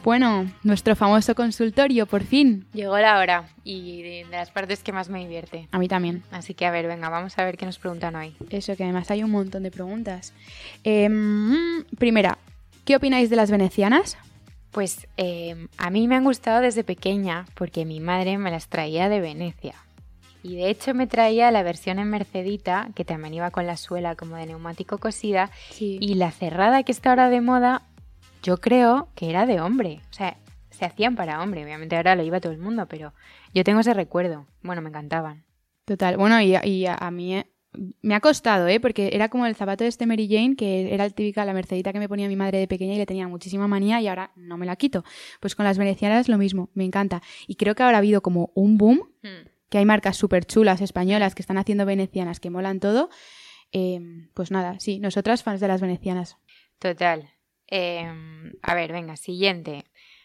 [0.04, 2.66] Bueno, nuestro famoso consultorio, por fin.
[2.74, 5.66] Llegó la hora y de, las partes que más me divierte.
[5.72, 6.22] A mí también.
[6.30, 8.36] Así que a ver, venga, vamos a ver qué nos preguntan hoy.
[8.50, 10.34] Eso, que además hay un montón de preguntas.
[10.84, 12.36] Em, primera,
[12.84, 14.18] ¿qué opináis de las venecianas?
[14.72, 19.08] Pues eh, a mí me han gustado desde pequeña porque mi madre me las traía
[19.08, 19.74] de Venecia.
[20.42, 24.16] Y de hecho me traía la versión en Mercedita, que también iba con la suela
[24.16, 25.96] como de neumático cosida, Sí.
[25.98, 27.80] y la cerrada que está ahora de moda,
[28.44, 30.02] yo creo que era de hombre.
[30.10, 30.36] O sea,
[30.70, 31.64] se hacían para hombre.
[31.64, 33.14] Obviamente ahora lo iba todo el mundo, pero
[33.54, 34.46] yo tengo ese recuerdo.
[34.62, 35.44] Bueno, me encantaban.
[35.86, 36.16] Total.
[36.16, 37.46] Bueno, y, y a, a mí eh,
[38.02, 38.80] me ha costado, ¿eh?
[38.80, 41.92] Porque era como el zapato de este Mary Jane, que era el típica, la mercedita
[41.92, 44.58] que me ponía mi madre de pequeña y le tenía muchísima manía y ahora no
[44.58, 45.04] me la quito.
[45.40, 47.22] Pues con las venecianas lo mismo, me encanta.
[47.46, 49.08] Y creo que ahora ha habido como un boom,
[49.70, 53.08] que hay marcas súper chulas españolas que están haciendo venecianas que molan todo.
[53.72, 54.00] Eh,
[54.34, 56.36] pues nada, sí, nosotras fans de las venecianas.
[56.78, 57.30] Total.
[57.68, 58.06] Eh,
[58.62, 59.84] a ver, venga, siguiente.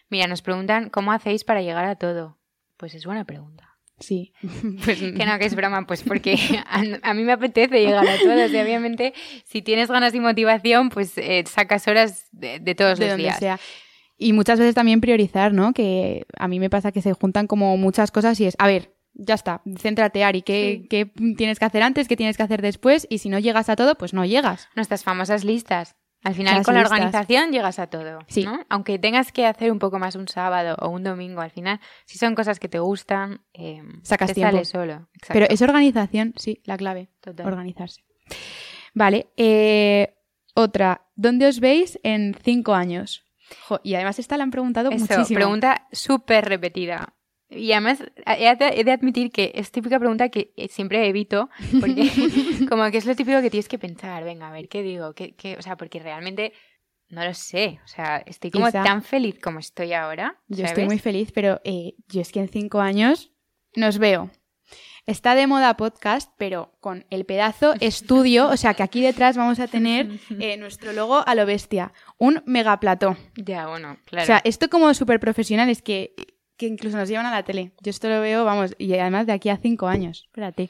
[0.10, 2.38] Mira, nos preguntan cómo hacéis para llegar a todo.
[2.78, 3.66] Pues es buena pregunta.
[4.00, 4.34] Sí.
[4.86, 6.36] pues, Que no, que es broma, pues porque
[6.68, 8.46] a, a mí me apetece llegar a todo.
[8.46, 9.14] O sea, obviamente,
[9.46, 13.24] si tienes ganas y motivación, pues eh, sacas horas de, de todos de los donde
[13.24, 13.40] días.
[13.40, 13.60] sea.
[14.18, 15.72] Y muchas veces también priorizar, ¿no?
[15.74, 18.94] Que a mí me pasa que se juntan como muchas cosas y es, a ver,
[19.14, 20.88] ya está, céntrate, Ari, ¿qué, Sí.
[20.90, 21.06] qué
[21.38, 22.08] tienes que hacer antes?
[22.10, 23.08] ¿Qué tienes que hacer después?
[23.10, 24.68] Y si no llegas a todo, pues no llegas.
[24.76, 25.96] Nuestras famosas listas.
[26.24, 28.20] Al final, Las con la organización llegas a todo.
[28.28, 28.44] Sí.
[28.44, 28.60] ¿no?
[28.70, 32.18] Aunque tengas que hacer un poco más un sábado o un domingo, al final, si
[32.18, 34.52] son cosas que te gustan, eh, Sacas te tiempo.
[34.52, 34.94] sale solo.
[35.14, 35.34] Exacto.
[35.34, 37.46] Pero es organización, sí, la clave, Total.
[37.48, 38.04] organizarse.
[38.94, 40.16] Vale, eh,
[40.56, 43.24] otra, ¿dónde os veis en cinco años?
[43.68, 45.38] Jo, y además esta la han preguntado Eso, muchísimo.
[45.38, 47.14] pregunta súper repetida.
[47.50, 52.10] Y además he de, admitir que es típica pregunta que eh, siempre evito, porque
[52.70, 55.14] como que es lo típico que tienes que pensar, venga, a ver, ¿qué digo?
[55.14, 55.58] ¿Qué, qué?
[55.58, 56.54] O sea, porque realmente
[57.10, 57.80] no lo sé.
[57.84, 60.38] O sea, estoy como tan feliz como estoy ahora.
[60.48, 63.32] Yo estoy muy feliz, pero eh, yo es que en cinco años
[63.76, 64.30] nos veo.
[65.08, 69.60] Está de moda podcast, pero con el pedazo estudio, o sea que aquí detrás vamos
[69.60, 73.18] a tener eh, nuestro logo a lo bestia, un megaplató.
[73.36, 74.24] Ya, bueno, claro.
[74.24, 76.14] O sea, esto como súper profesional es que,
[76.60, 77.72] que incluso nos llevan a la tele.
[77.82, 80.24] Yo esto lo veo, vamos, y además de aquí a cinco años.
[80.28, 80.70] Espérate.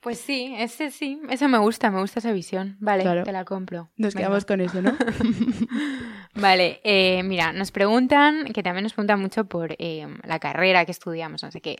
[0.00, 2.76] Pues sí, ese sí, eso me gusta, me gusta esa visión.
[2.78, 3.24] Vale, Claro.
[3.24, 3.90] te la compro.
[3.96, 4.28] Nos Venga.
[4.28, 4.96] quedamos con eso, ¿no?
[6.34, 10.92] Vale, eh, mira, nos preguntan, que también nos preguntan mucho por eh, la carrera que
[10.92, 11.78] estudiamos, no sé qué.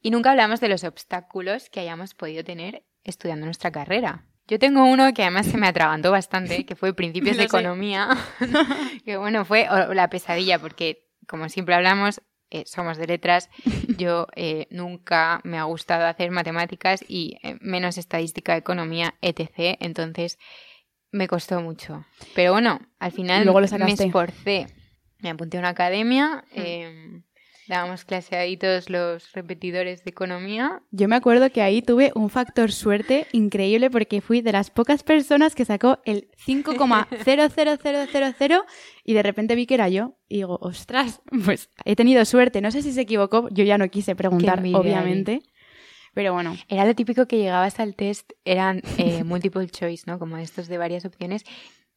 [0.00, 4.24] Y nunca hablamos de los obstáculos que hayamos podido tener estudiando nuestra carrera.
[4.48, 8.08] Yo tengo uno que además se me atragantó bastante, que fue principios de economía,
[9.04, 12.22] que bueno, fue la pesadilla, porque como siempre hablamos,
[12.52, 13.48] eh, somos de letras,
[13.98, 19.78] yo eh, nunca me ha gustado hacer matemáticas y eh, menos estadística, economía, etc.
[19.80, 20.38] Entonces
[21.10, 22.04] me costó mucho.
[22.34, 24.66] Pero bueno, al final luego lo me esforcé.
[25.20, 27.22] Me apunté a una academia, eh,
[27.66, 30.82] dábamos clase ahí todos los repetidores de economía.
[30.90, 35.02] Yo me acuerdo que ahí tuve un factor suerte increíble porque fui de las pocas
[35.02, 38.64] personas que sacó el 5,00000
[39.04, 42.60] y de repente vi que era yo y digo, ostras, pues he tenido suerte.
[42.60, 45.42] No sé si se equivocó, yo ya no quise preguntar, obviamente.
[46.14, 50.18] Pero bueno, Era lo típico que llegabas al test, eran eh, multiple choice, ¿no?
[50.18, 51.44] Como estos de varias opciones.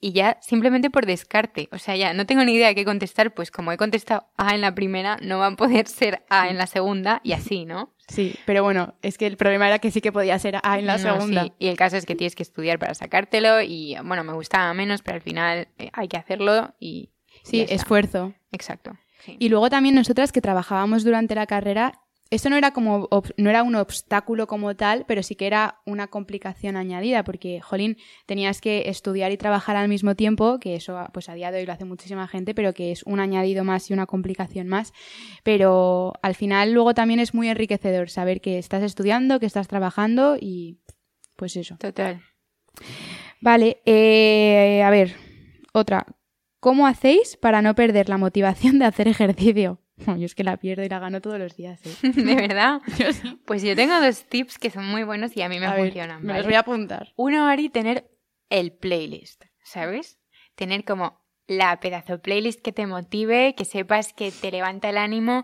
[0.06, 3.34] Y ya simplemente por descarte, o sea, ya no tengo ni idea de qué contestar,
[3.34, 6.60] pues como he contestado A en la primera, no van a poder ser A en
[6.60, 7.92] la segunda y así, ¿no?
[8.08, 10.86] sí, pero bueno, es que el problema era que sí que podía ser A en
[10.86, 11.46] la No, segunda.
[11.46, 11.54] sí.
[11.58, 15.02] Y el caso es que tienes que estudiar para sacártelo y, bueno, me gustaba menos,
[15.02, 17.10] pero al final eh, hay que hacerlo y...
[17.44, 18.36] Sí, esfuerzo.
[18.52, 18.92] Exacto.
[19.24, 19.38] sí.
[19.40, 21.94] Y luego también nosotras que trabajábamos durante la carrera,
[22.32, 23.08] eso no era como
[23.38, 27.98] no era un obstáculo como tal, pero sí que era una complicación añadida, porque, jolín,
[28.26, 31.66] tenías que estudiar y trabajar al mismo tiempo, que eso pues a día de hoy
[31.66, 34.92] lo hace muchísima gente, pero que es un añadido más y una complicación más.
[35.44, 40.38] Pero al final luego también es muy enriquecedor saber que estás estudiando, que estás trabajando
[40.40, 40.80] y
[41.36, 41.78] pues eso.
[41.78, 42.22] Total.
[43.40, 45.16] Vale, eh, a ver,
[45.74, 46.08] otra.
[46.60, 49.80] ¿Cómo hacéis para no perder la motivación de hacer ejercicio?
[50.18, 51.80] Yo es que la pierdo y la gano todos los días.
[51.86, 51.96] ¿eh?
[52.16, 52.82] ¿De verdad?
[52.98, 53.40] Yo sí.
[53.46, 55.86] Pues yo tengo dos tips que son muy buenos y a mí me A ver,
[55.86, 56.22] funcionan.
[56.22, 56.40] me ¿vale?
[56.40, 57.14] los voy a apuntar.
[57.16, 58.10] Uno, Ari, tener
[58.50, 60.20] el playlist, ¿sabes?
[60.56, 65.44] Tener como la pedazo playlist que te motive, que sepas que te levanta el ánimo,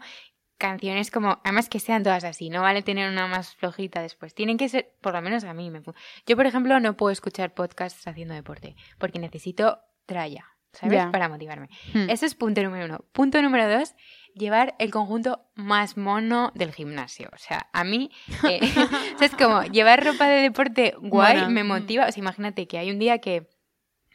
[0.58, 4.34] canciones como, además que sean todas así, no vale tener una más flojita después.
[4.34, 5.82] Tienen que ser, por lo menos a mí me
[6.26, 11.06] Yo, por ejemplo, no puedo escuchar podcasts haciendo deporte, porque necesito tralla, ¿sabes?
[11.12, 11.70] Para motivarme.
[11.94, 12.10] Hmm.
[12.10, 13.06] Ese es punto número uno.
[13.12, 13.94] Punto número dos,
[14.36, 17.30] llevar el conjunto más mono del gimnasio.
[17.34, 18.10] O sea, a mí,
[18.50, 18.60] eh,
[19.22, 22.08] es como llevar ropa de deporte guay me motiva.
[22.08, 23.48] O sea, imagínate que hay un día que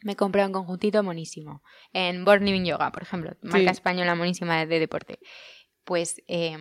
[0.03, 3.65] me compré un conjuntito monísimo en Born Living Yoga, por ejemplo, marca Sí.
[3.69, 5.19] española monísima de, de deporte.
[5.83, 6.57] Pues eh,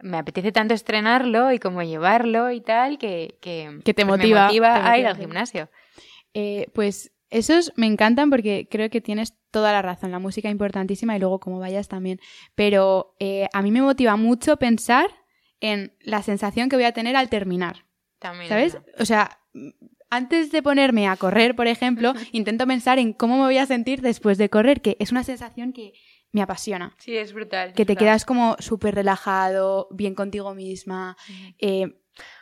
[0.00, 4.40] me apetece tanto estrenarlo y como llevarlo y tal que, que, Que te pues motiva,
[4.40, 5.70] me motiva a ir al gimnasio.
[6.34, 10.10] Eh, pues esos me encantan porque creo que tienes toda la razón.
[10.10, 12.20] La música importantísima y luego como vayas también.
[12.54, 15.06] Pero eh, a mí me motiva mucho pensar
[15.60, 17.84] en la sensación que voy a tener al terminar.
[18.18, 18.48] También.
[18.48, 18.74] ¿Sabes?
[18.74, 19.00] es.
[19.00, 19.38] O sea,
[20.10, 24.00] antes de ponerme a correr, por ejemplo, intento pensar en cómo me voy a sentir
[24.02, 25.92] después de correr, que es una sensación que
[26.32, 26.94] me apasiona.
[26.98, 27.72] Sí, es brutal.
[27.74, 27.96] Que es te brutal.
[28.06, 31.16] quedas como súper relajado, bien contigo misma.
[31.58, 31.96] eh,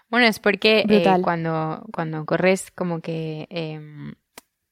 [0.09, 4.15] Bueno, es porque eh, cuando, cuando corres como que em,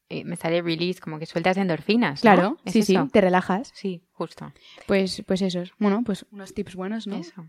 [0.09, 2.35] eh, me sale release, como que sueltas endorfinas, ¿no?
[2.35, 3.73] claro, ¿Es sí, sí, te relajas.
[3.75, 4.53] Sí, justo.
[4.87, 5.73] Pues, pues eso es.
[5.79, 7.17] Bueno, pues unos tips buenos, ¿no?
[7.17, 7.47] Eso.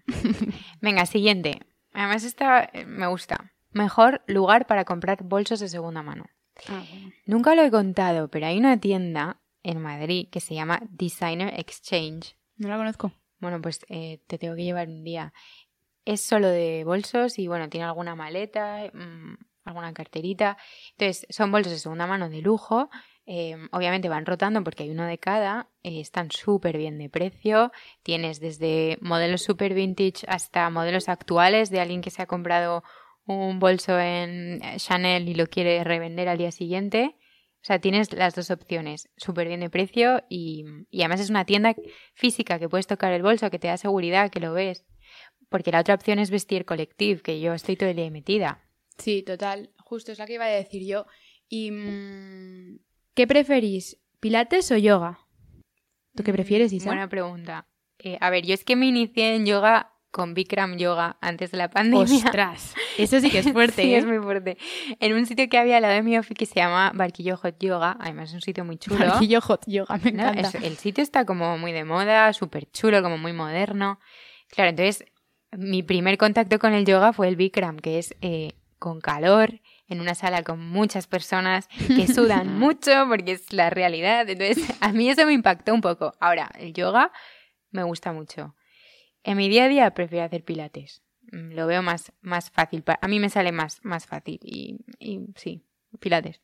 [0.82, 1.60] Venga, siguiente.
[1.93, 3.53] Además esta eh, me gusta.
[3.72, 6.26] Mejor lugar para comprar bolsos de segunda mano.
[6.68, 7.12] Ah, bueno.
[7.26, 12.36] Nunca lo he contado, pero hay una tienda en Madrid que se llama Designer Exchange.
[12.55, 13.12] No la conozco.
[13.39, 15.34] Bueno, pues eh, te tengo que llevar un día.
[16.05, 19.38] Es solo de bolsos y bueno, tiene alguna maleta, mm,
[19.68, 20.57] alguna carterita.
[20.91, 22.89] Entonces, son bolsos de segunda mano de lujo.
[23.26, 25.70] eh, obviamente van rotando porque hay uno de cada.
[25.84, 27.72] eh, están súper bien de precio.
[28.03, 32.84] Tienes desde modelos super vintage hasta modelos actuales de alguien que se ha comprado
[33.26, 37.15] un bolso en eh, Chanel y lo quiere revender al día siguiente.
[37.61, 41.43] O sea, tienes las dos opciones, súper bien de precio y, y además es una
[41.43, 41.76] tienda
[42.13, 44.86] física que puedes tocar el bolso, que te da seguridad, que lo ves.
[45.49, 48.66] Porque la otra opción es vestir collective, que yo estoy todo el día metida.
[48.98, 49.70] Sí, total.
[49.80, 51.06] Justo es la que iba a decir yo.
[51.50, 52.80] ¿Y mm,
[53.14, 53.98] qué preferís?
[54.20, 55.20] ¿Pilates o yoga?
[56.16, 56.86] ¿Tú qué prefieres, Isa?
[56.86, 57.68] Mm, Buena pregunta.
[58.00, 61.58] Eh, a ver, yo es que me inicié en yoga con Bikram Yoga antes de
[61.58, 62.04] la pandemia.
[62.26, 63.98] Ostras, eso sí que es fuerte, sí, ¿eh?
[63.98, 64.58] es muy fuerte.
[65.00, 67.58] En un sitio que había al lado de mi office que se llama Barquillo Hot
[67.60, 69.06] Yoga, además es un sitio muy chulo.
[69.06, 70.24] Barquillo hot yoga, me ¿no?
[70.30, 70.58] encanta.
[70.58, 74.00] Es- el sitio está como muy de moda, súper chulo, como muy moderno.
[74.50, 75.06] Claro, entonces
[75.56, 80.02] mi primer contacto con el yoga fue el Bikram, que es eh, con calor, en
[80.02, 84.30] una sala con muchas personas que sudan mucho porque es la realidad.
[84.30, 86.14] Entonces a mí eso me impactó un poco.
[86.20, 87.12] Ahora, el yoga
[87.72, 88.56] me gusta mucho.
[89.24, 91.04] En mi día a día prefiero hacer pilates.
[91.32, 92.84] Mm, Lo veo más, más fácil.
[93.02, 94.40] A mí me sale más, más fácil.
[94.44, 95.66] Y, y sí,
[96.00, 96.42] pilates.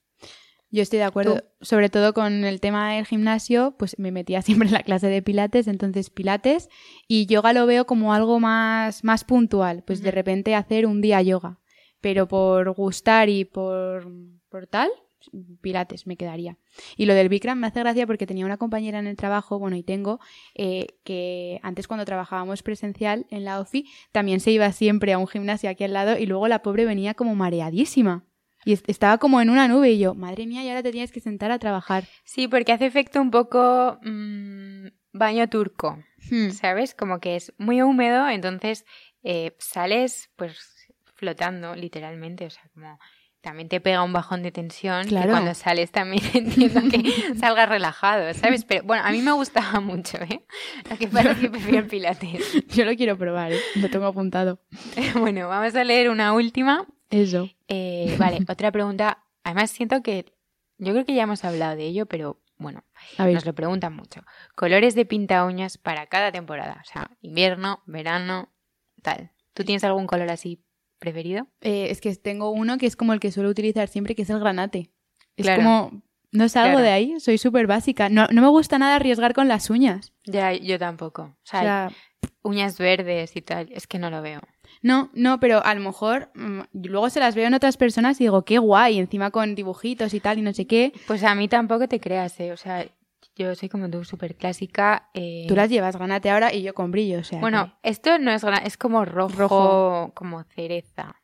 [0.74, 4.68] Yo estoy de acuerdo, sobre todo con el tema del gimnasio, pues me metía siempre
[4.68, 6.68] en la clase de pilates, entonces pilates
[7.08, 11.22] y yoga lo veo como algo más, más puntual, pues de repente hacer un día
[11.22, 11.60] yoga,
[12.04, 14.06] pero por gustar y por,
[14.50, 14.90] por tal,
[15.62, 16.58] pilates me quedaría.
[16.98, 19.78] Y lo del Bikram me hace gracia porque tenía una compañera en el trabajo, bueno,
[19.78, 20.20] y tengo,
[20.54, 25.28] eh, que antes cuando trabajábamos presencial en la OFI, también se iba siempre a un
[25.28, 28.26] gimnasio aquí al lado y luego la pobre venía como mareadísima.
[28.66, 31.14] Y est- estaba como en una nube y yo, madre mía, y ahora te tienes
[31.14, 32.04] que sentar a trabajar.
[32.26, 36.00] Sí, porque hace efecto un poco mm, baño turco.
[36.30, 36.50] Hmm.
[36.52, 36.96] ¿sabes?
[36.96, 38.86] Como que es muy húmedo, entonces
[39.24, 40.83] eh, sales pues
[41.24, 43.00] flotando literalmente, o sea, como
[43.40, 45.26] también te pega un bajón de tensión Claro.
[45.28, 48.66] que cuando sales también entiendo que salgas relajado, ¿sabes?
[48.66, 50.46] Pero bueno, a mí me gustaba mucho, ¿eh?
[50.90, 52.66] Lo que pasa es que prefiero el pilates.
[52.76, 53.60] Yo lo quiero probar, ¿eh?
[53.76, 54.60] lo tengo apuntado.
[55.20, 56.86] bueno, vamos a leer una última.
[57.10, 57.50] Eso.
[57.68, 59.24] Eh, vale, otra pregunta.
[59.44, 60.26] Además siento que
[60.78, 62.84] yo creo que ya hemos hablado de ello, pero bueno,
[63.18, 64.22] A ver, nos lo preguntan mucho.
[64.56, 66.82] Colores de pinta uñas para cada temporada.
[66.82, 68.54] O sea, invierno, verano,
[69.02, 69.32] tal.
[69.54, 70.64] ¿Tú tienes algún color así
[71.04, 71.48] preferido?
[71.62, 74.30] eh, es que tengo uno que es como el que suelo utilizar siempre, que es
[74.30, 74.90] el granate.
[75.36, 75.62] Es Claro.
[75.64, 76.02] como,
[76.32, 76.86] no salgo Claro.
[76.86, 78.08] de ahí, soy súper básica.
[78.10, 80.14] No, no me gusta nada arriesgar con las uñas.
[80.26, 81.22] Ya, yo tampoco.
[81.24, 81.92] O O sea, sea,
[82.42, 83.70] uñas verdes y tal.
[83.72, 84.40] Es que no lo veo.
[84.82, 88.26] no, no, pero a lo mejor mm, luego se las veo en otras personas y
[88.26, 90.92] digo, qué guay, encima con dibujitos y tal y no sé qué.
[91.08, 92.52] Pues a mí tampoco te creas, ¿eh?
[92.52, 92.86] O sea,
[93.36, 95.10] yo soy como tú, súper clásica.
[95.14, 97.40] eh, Tú las llevas granate ahora y yo con brillo, o sea.
[97.40, 98.44] Bueno, esto no es.
[98.64, 100.12] Es como rojo, Rojo.
[100.16, 101.16] como cereza.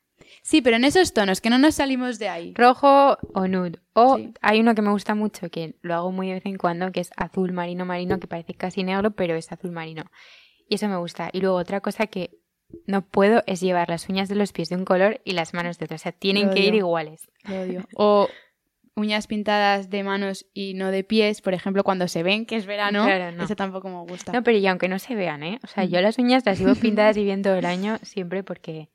[0.42, 2.54] Sí, pero en esos tonos, que no nos salimos de ahí.
[2.56, 3.80] Rojo o nude.
[3.94, 4.34] O Sí.
[4.42, 7.00] hay uno que me gusta mucho, que lo hago muy de vez en cuando, que
[7.02, 10.04] es azul marino marino, que parece casi negro, pero es azul marino.
[10.68, 11.30] Y eso me gusta.
[11.34, 12.32] Y luego otra cosa que
[12.86, 15.80] no puedo es llevar las uñas de los pies de un color y las manos
[15.80, 15.96] de otro.
[15.96, 17.28] O sea, tienen Lo que ir iguales.
[17.46, 17.84] Lo odio.
[17.96, 18.28] O
[19.00, 22.66] uñas pintadas de manos y no de pies, por ejemplo, cuando se ven que es
[22.66, 23.44] verano, Claro, no.
[23.46, 24.32] eso tampoco me gusta.
[24.32, 25.60] No, pero y aunque no se vean, ¿eh?
[25.64, 25.88] O sea, Mm.
[25.90, 28.90] yo las uñas las llevo pintadas y bien todo el año siempre porque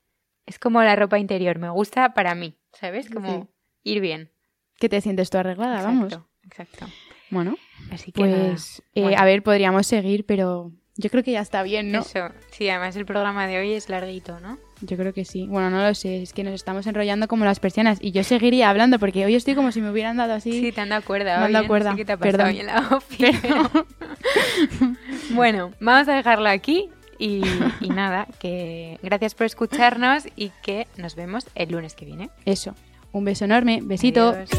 [0.47, 1.59] es como la ropa interior.
[1.59, 3.11] Me gusta para mí, ¿sabes?
[3.11, 3.49] Como
[3.83, 3.91] Sí.
[3.91, 4.31] ir bien.
[4.79, 5.83] ¿Qué te sientes tú arreglada?
[5.83, 6.19] Vamos.
[6.45, 6.87] Exacto.
[7.31, 7.57] Bueno,
[7.91, 9.19] Así que pues eh, Bueno.
[9.19, 12.01] a ver, podríamos seguir, pero yo creo que ya está bien, ¿no?
[12.01, 12.29] Eso.
[12.53, 14.59] Sí, además el programa de hoy es larguito, ¿no?
[14.81, 15.47] Yo creo que sí.
[15.47, 18.71] Bueno, no lo sé, es que nos estamos enrollando como las persianas y yo seguiría
[18.71, 20.53] hablando porque hoy estoy como si me hubieran dado así.
[20.61, 21.39] Sí, te han dado cuerda.
[21.39, 21.69] Me han dado ¿eh?
[21.69, 21.91] cuerda.
[21.91, 22.67] No sé qué te ha pasado Perdón.
[22.67, 23.71] la pero-
[25.31, 27.43] bueno, vamos a dejarlo aquí y,
[27.81, 32.31] y nada, que gracias por escucharnos y que nos vemos el lunes que viene.
[32.45, 32.75] Eso.
[33.13, 34.31] Un beso enorme, besito.
[34.31, 34.51] Adiós.